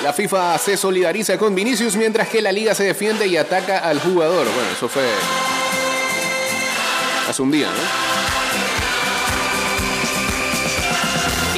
La 0.03 0.13
FIFA 0.13 0.59
se 0.59 0.77
solidariza 0.77 1.39
con 1.39 1.55
Vinicius 1.55 1.97
mientras 1.97 2.29
que 2.29 2.43
la 2.43 2.53
liga 2.53 2.75
se 2.75 2.85
defiende 2.85 3.27
y 3.27 3.37
ataca 3.37 3.79
al 3.79 4.01
jugador. 4.01 4.47
Bueno, 4.47 4.71
eso 4.77 4.89
fue 4.89 5.05
hace 7.29 7.43
un 7.43 7.51
día, 7.51 7.69
¿no? 7.69 8.25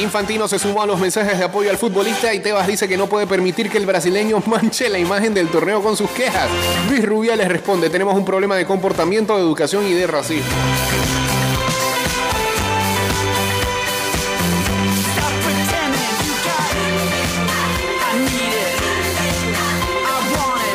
Infantino 0.01 0.47
se 0.47 0.59
sumó 0.59 0.83
a 0.83 0.85
los 0.85 0.99
mensajes 0.99 1.39
de 1.39 1.43
apoyo 1.43 1.71
al 1.71 1.77
futbolista 1.77 2.33
y 2.33 2.39
Tebas 2.39 2.67
dice 2.67 2.87
que 2.87 2.97
no 2.97 3.07
puede 3.07 3.25
permitir 3.25 3.69
que 3.69 3.79
el 3.79 3.85
brasileño 3.85 4.41
manche 4.45 4.89
la 4.89 4.99
imagen 4.99 5.33
del 5.33 5.47
torneo 5.49 5.81
con 5.81 5.97
sus 5.97 6.09
quejas. 6.11 6.49
Luis 6.87 7.03
Rubiales 7.03 7.47
responde, 7.47 7.89
tenemos 7.89 8.15
un 8.15 8.23
problema 8.23 8.55
de 8.55 8.65
comportamiento, 8.65 9.35
de 9.35 9.41
educación 9.41 9.87
y 9.87 9.93
de 9.93 10.07
racismo. 10.07 10.45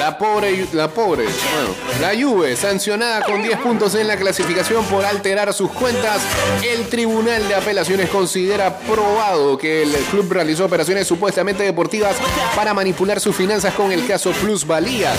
La 0.02 0.18
pobre, 0.18 0.66
la 0.72 0.88
pobre, 0.88 1.26
bueno, 1.26 1.76
la 2.00 2.20
Juve 2.20 2.56
sancionada 2.56 3.22
con 3.22 3.40
10 3.40 3.56
puntos 3.60 3.94
en 3.94 4.08
la 4.08 4.16
clasificación 4.16 4.84
por 4.86 5.04
alterar 5.04 5.54
sus 5.54 5.70
cuentas. 5.70 6.20
El 6.60 6.88
Tribunal 6.88 7.46
de 7.46 7.54
Apelaciones 7.54 8.10
considera 8.10 8.76
probado 8.78 9.56
que 9.56 9.84
el 9.84 9.92
club 10.10 10.26
realizó 10.32 10.64
operaciones 10.64 11.06
supuestamente 11.06 11.62
deportivas 11.62 12.16
para 12.56 12.74
manipular 12.74 13.20
sus 13.20 13.36
finanzas 13.36 13.74
con 13.74 13.92
el 13.92 14.04
caso 14.04 14.32
Plusvalías. 14.32 15.16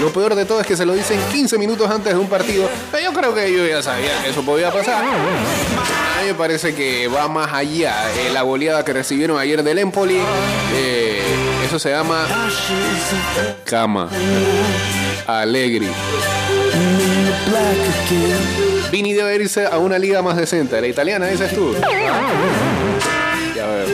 Lo 0.00 0.12
peor 0.12 0.34
de 0.34 0.44
todo 0.44 0.60
es 0.60 0.66
que 0.66 0.76
se 0.76 0.84
lo 0.84 0.94
dicen 0.94 1.20
15 1.30 1.56
minutos 1.56 1.88
antes 1.88 2.12
de 2.12 2.18
un 2.18 2.28
partido, 2.28 2.68
pero 2.90 3.04
yo 3.04 3.12
creo 3.12 3.32
que 3.32 3.46
ellos 3.46 3.68
ya 3.68 3.80
sabían 3.80 4.24
que 4.24 4.30
eso 4.30 4.42
podía 4.42 4.72
pasar. 4.72 5.04
A 5.04 6.22
mí 6.22 6.26
me 6.26 6.34
parece 6.34 6.74
que 6.74 7.06
va 7.06 7.28
más 7.28 7.52
allá. 7.52 8.10
Eh, 8.12 8.30
la 8.32 8.42
goleada 8.42 8.84
que 8.84 8.92
recibieron 8.92 9.38
ayer 9.38 9.62
del 9.62 9.78
Empoli, 9.78 10.18
eh, 10.74 11.22
eso 11.66 11.78
se 11.78 11.90
llama 11.90 12.26
Cama. 13.64 14.08
Alegri. 15.26 15.88
Vini 18.90 19.12
debe 19.12 19.34
irse 19.34 19.66
a 19.66 19.78
una 19.78 19.98
liga 19.98 20.22
más 20.22 20.36
decente. 20.36 20.80
La 20.80 20.86
italiana, 20.86 21.26
dices 21.26 21.52
tú. 21.54 21.74
Ya 23.54 23.66
veo. 23.66 23.86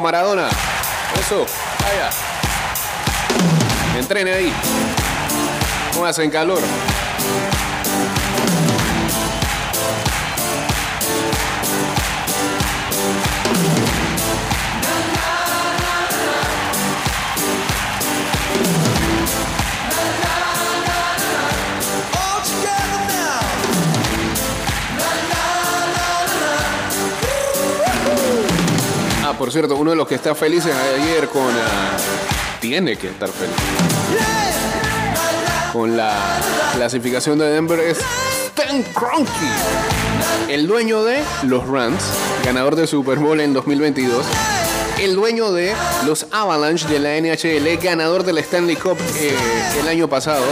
Maradona. 0.00 0.48
Eso. 1.18 1.44
Vaya. 1.80 2.10
Entrene 3.98 4.32
ahí. 4.32 4.52
Póngase 5.98 6.22
en 6.22 6.30
calor. 6.30 6.60
Ah, 29.24 29.34
por 29.36 29.50
cierto, 29.50 29.74
uno 29.74 29.90
de 29.90 29.96
los 29.96 30.06
que 30.06 30.14
está 30.14 30.36
feliz 30.36 30.64
es 30.64 30.76
ayer 30.76 31.28
con. 31.28 31.42
ah, 31.42 31.96
tiene 32.60 32.96
que 32.96 33.08
estar 33.08 33.28
feliz. 33.30 34.37
Con 35.78 35.96
la 35.96 36.12
clasificación 36.74 37.38
de 37.38 37.50
Denver 37.50 37.78
es 37.78 38.00
Stan 38.46 38.82
Kroenke, 38.82 39.30
el 40.48 40.66
dueño 40.66 41.04
de 41.04 41.22
los 41.44 41.68
Rams, 41.68 42.02
ganador 42.44 42.74
de 42.74 42.88
Super 42.88 43.20
Bowl 43.20 43.40
en 43.40 43.52
2022. 43.52 44.26
El 45.00 45.14
dueño 45.14 45.52
de 45.52 45.72
los 46.04 46.26
Avalanche 46.32 46.88
de 46.88 46.98
la 46.98 47.16
NHL, 47.20 47.80
ganador 47.80 48.24
del 48.24 48.38
Stanley 48.38 48.74
Cup 48.74 48.98
eh, 49.20 49.32
el 49.80 49.86
año 49.86 50.08
pasado. 50.08 50.44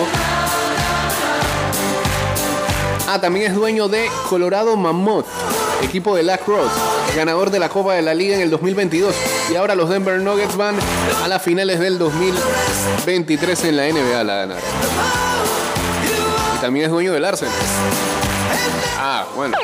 Ah, 3.09 3.21
también 3.21 3.51
es 3.51 3.55
dueño 3.57 3.89
de 3.89 4.09
Colorado 4.29 4.77
Mammoth, 4.77 5.27
equipo 5.83 6.17
de 6.17 6.23
lacrosse, 6.23 6.75
ganador 7.15 7.51
de 7.51 7.59
la 7.59 7.69
Copa 7.69 7.95
de 7.95 8.03
la 8.03 8.15
Liga 8.15 8.37
en 8.37 8.43
el 8.43 8.51
2022. 8.51 9.15
Y 9.51 9.57
ahora 9.57 9.75
los 9.75 9.89
Denver 9.89 10.21
Nuggets 10.21 10.57
van 10.57 10.77
a 11.23 11.29
las 11.29 11.43
finales 11.43 11.81
del 11.81 11.99
2023 11.99 13.65
en 13.65 13.77
la 13.77 13.89
NBA 13.89 14.25
la 14.25 14.37
ganar. 14.37 14.59
Y 16.57 16.61
también 16.61 16.87
es 16.87 16.93
dueño 16.93 17.13
del 17.13 17.25
Arsenal. 17.25 17.55
Ah, 18.99 19.27
bueno. 19.35 19.57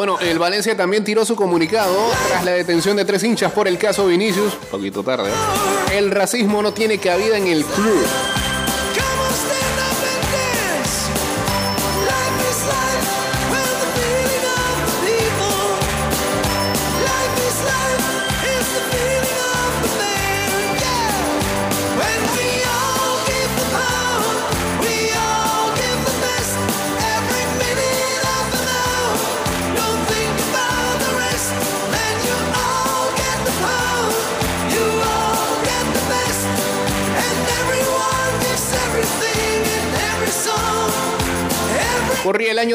Bueno, 0.00 0.18
el 0.18 0.38
Valencia 0.38 0.74
también 0.74 1.04
tiró 1.04 1.26
su 1.26 1.36
comunicado 1.36 1.94
tras 2.28 2.42
la 2.42 2.52
detención 2.52 2.96
de 2.96 3.04
tres 3.04 3.22
hinchas 3.22 3.52
por 3.52 3.68
el 3.68 3.76
caso 3.76 4.06
Vinicius. 4.06 4.54
Poquito 4.70 5.02
tarde. 5.02 5.28
¿eh? 5.28 5.98
El 5.98 6.10
racismo 6.10 6.62
no 6.62 6.72
tiene 6.72 6.96
cabida 6.96 7.36
en 7.36 7.46
el 7.46 7.62
club. 7.66 8.39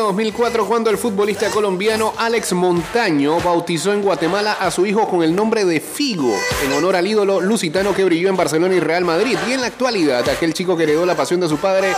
2004 0.06 0.68
cuando 0.68 0.90
el 0.90 0.98
futbolista 0.98 1.50
colombiano 1.50 2.14
Alex 2.18 2.54
Montaño 2.54 3.40
bautizó 3.40 3.92
en 3.92 4.02
Guatemala 4.02 4.54
a 4.54 4.70
su 4.70 4.86
hijo 4.86 5.08
con 5.08 5.24
el 5.24 5.36
nombre 5.36 5.66
de 5.66 5.80
Figo, 5.80 6.34
en 6.64 6.74
honor 6.74 6.96
al 6.96 7.08
ídolo 7.08 7.42
lusitano 7.42 7.94
que 7.94 8.04
brilló 8.04 8.30
en 8.30 8.38
Barcelona 8.38 8.76
y 8.76 8.80
Real 8.80 9.04
Madrid. 9.04 9.38
Y 9.50 9.54
en 9.54 9.62
la 9.62 9.68
actualidad, 9.68 10.28
aquel 10.30 10.54
chico 10.54 10.78
que 10.78 10.84
heredó 10.84 11.06
la 11.06 11.16
pasión 11.16 11.40
de 11.40 11.50
su 11.50 11.58
padre 11.58 11.94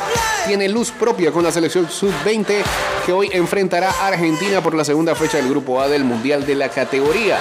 tiene 0.47 0.70
luz 0.70 0.91
propia 0.91 1.32
con 1.32 1.43
la 1.43 1.51
selección 1.51 1.89
sub-20 1.89 2.64
que 3.05 3.12
hoy 3.12 3.30
enfrentará 3.34 3.91
a 3.91 4.08
Argentina 4.08 4.62
por 4.62 4.74
la 4.74 4.86
segunda 4.86 5.14
fecha 5.14 5.38
del 5.38 5.49
Grupo 5.49 5.82
A 5.82 5.88
del 5.88 6.03
Mundial 6.03 6.45
de 6.45 6.55
la 6.55 6.70
categoría. 6.70 7.39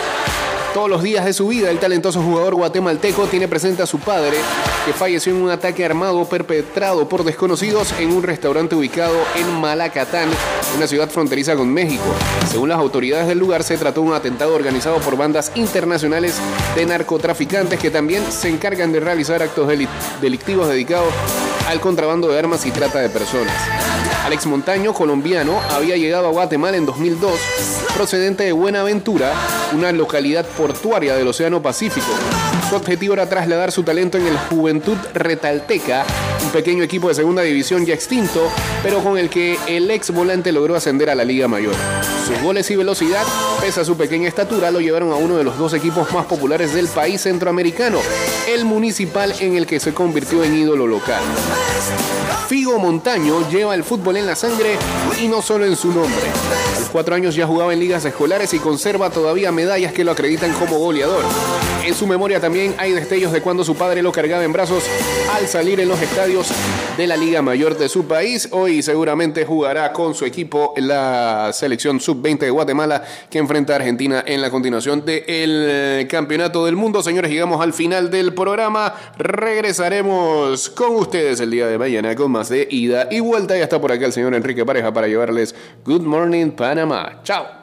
Todos 0.75 0.91
los 0.91 1.03
días 1.03 1.25
de 1.25 1.33
su 1.33 1.49
vida, 1.49 1.71
el 1.71 1.79
talentoso 1.79 2.21
jugador 2.21 2.55
guatemalteco 2.55 3.27
tiene 3.27 3.49
presente 3.49 3.83
a 3.83 3.87
su 3.87 3.99
padre, 3.99 4.37
que 4.87 4.93
falleció 4.93 5.35
en 5.35 5.43
un 5.43 5.51
ataque 5.51 5.85
armado 5.85 6.25
perpetrado 6.27 7.09
por 7.09 7.25
desconocidos 7.25 7.93
en 7.99 8.13
un 8.13 8.23
restaurante 8.23 8.77
ubicado 8.77 9.17
en 9.35 9.61
Malacatán, 9.61 10.29
una 10.77 10.87
ciudad 10.87 11.11
fronteriza 11.11 11.57
con 11.57 11.69
México. 11.73 12.05
Según 12.49 12.69
las 12.69 12.79
autoridades 12.79 13.27
del 13.27 13.39
lugar, 13.39 13.65
se 13.65 13.77
trató 13.77 14.03
de 14.03 14.07
un 14.09 14.15
atentado 14.15 14.55
organizado 14.55 14.99
por 14.99 15.17
bandas 15.17 15.51
internacionales 15.57 16.37
de 16.77 16.87
narcotraficantes 16.87 17.81
que 17.81 17.91
también 17.91 18.23
se 18.31 18.49
encargan 18.49 18.93
de 18.93 19.01
realizar 19.01 19.43
actos 19.43 19.69
deli- 19.69 19.89
delictivos 20.21 20.69
dedicados 20.69 21.13
al 21.67 21.81
contrabando 21.81 22.29
de 22.29 22.39
armas 22.39 22.65
y 22.67 22.71
trata 22.71 23.01
de 23.01 23.09
personas. 23.09 23.55
Alex 24.25 24.47
Montaño, 24.47 24.93
colombiano, 24.93 25.61
había 25.71 25.97
llegado 25.97 26.27
a 26.27 26.31
Guatemala 26.31 26.77
en 26.77 26.87
2002, 26.87 27.39
procedente 27.95 28.45
de 28.45 28.53
Buenaventura, 28.53 29.33
una 29.73 29.93
localidad 29.93 30.45
portuaria 30.45 31.15
del 31.15 31.29
Océano 31.29 31.63
Pacífico. 31.63 32.09
Su 32.69 32.75
objetivo 32.75 33.15
era 33.15 33.29
trasladar 33.29 33.71
su 33.71 33.85
talento 33.85 34.19
en 34.19 34.27
el 34.27 34.37
Juventud 34.37 34.97
Retalteca, 35.15 36.05
un 36.45 36.51
pequeño 36.51 36.83
equipo 36.83 37.09
de 37.09 37.15
segunda 37.15 37.43
división 37.43 37.87
ya 37.87 37.95
extinto, 37.95 38.51
pero 38.83 39.03
con 39.03 39.17
el 39.17 39.31
que 39.31 39.57
el 39.69 39.89
ex 39.93 40.11
volante 40.11 40.51
logró 40.51 40.75
ascender 40.75 41.09
a 41.09 41.15
la 41.15 41.25
Liga 41.25 41.47
Mayor. 41.47 41.75
Sus 42.27 42.43
goles 42.43 42.69
y 42.73 42.77
velocidad, 42.77 43.25
pese 43.61 43.81
a 43.81 43.85
su 43.85 43.97
pequeña 43.97 44.27
estatura, 44.29 44.73
lo 44.73 44.81
llevaron 44.81 45.13
a 45.13 45.17
uno 45.17 45.37
de 45.37 45.45
los 45.45 45.57
dos 45.57 45.73
equipos 45.75 46.13
más 46.13 46.27
populares 46.27 46.75
del 46.75 46.89
país 46.89 47.21
centroamericano, 47.21 48.01
el 48.49 48.65
Municipal 48.65 49.33
en 49.39 49.57
el 49.57 49.67
que 49.67 49.79
se 49.79 49.95
convirtió 49.95 50.43
en 50.43 50.57
ídolo 50.57 50.89
local. 50.89 51.23
Figo 52.49 52.79
Montaño 52.79 53.49
lleva 53.51 53.75
el 53.75 53.83
fútbol 53.83 54.17
en 54.17 54.27
la 54.27 54.37
sangre 54.37 54.77
y 55.21 55.29
no 55.29 55.43
solo 55.43 55.67
en 55.67 55.77
su 55.77 55.89
nombre. 55.89 56.15
A 56.77 56.81
los 56.81 56.89
cuatro 56.91 57.15
años 57.15 57.35
ya 57.35 57.47
jugaba 57.47 57.73
en 57.73 57.81
ligas 57.81 58.05
escolares 58.05 58.55
y 58.55 58.59
conserva 58.59 59.11
todavía 59.11 59.51
medallas 59.51 59.93
que 59.93 60.05
lo 60.05 60.13
acreditan 60.13 60.53
como 60.55 60.79
goleador. 60.79 61.25
En 61.85 61.95
su 61.95 62.07
memoria 62.07 62.41
también 62.41 62.75
hay 62.79 62.93
destellos 62.93 63.33
de 63.33 63.41
cuando 63.41 63.65
su 63.65 63.77
padre 63.77 64.03
lo 64.03 64.11
cargaba 64.11 64.43
en 64.43 64.53
brazos 64.53 64.85
al 65.33 65.47
salir 65.47 65.79
en 65.79 65.89
los 65.89 66.01
estadios 66.01 66.49
de 66.97 67.07
la 67.07 67.17
Liga 67.17 67.43
Mayor 67.43 67.77
de 67.77 67.89
su 67.89 68.07
país. 68.07 68.49
Hoy 68.51 68.83
seguramente 68.83 69.45
jugará 69.45 69.93
con 69.93 70.15
su 70.15 70.25
equipo 70.25 70.75
la 70.77 71.51
selección 71.53 72.01
sub-20 72.01 72.39
de 72.41 72.51
Guatemala 72.51 73.05
que 73.31 73.39
enfrenta 73.39 73.75
a 73.75 73.77
Argentina 73.77 74.25
en 74.27 74.41
la 74.41 74.51
continuación 74.51 75.05
del 75.05 76.09
Campeonato 76.09 76.65
del 76.65 76.75
Mundo. 76.75 77.03
Señores, 77.03 77.31
llegamos 77.31 77.61
al 77.61 77.73
final 77.73 78.11
del 78.11 78.35
programa. 78.35 78.95
Regresaremos 79.19 80.71
con 80.71 80.97
ustedes 80.97 81.41
el 81.47 81.53
día 81.53 81.67
de 81.67 81.79
mañana 81.79 82.15
con 82.15 82.31
más 82.31 82.49
de 82.49 82.69
ida 82.71 83.09
y 83.11 83.21
vuelta. 83.21 83.57
Ya 83.57 83.65
está 83.65 83.81
por 83.81 83.93
acá 83.93 84.05
el 84.05 84.13
señor 84.13 84.35
Enrique 84.35 84.67
Pareja 84.67 84.93
para 84.93 85.09
llevarles 85.09 85.55
Good 85.85 86.03
Morning 86.03 86.51
Panamá. 86.51 87.21
Chao. 87.23 87.57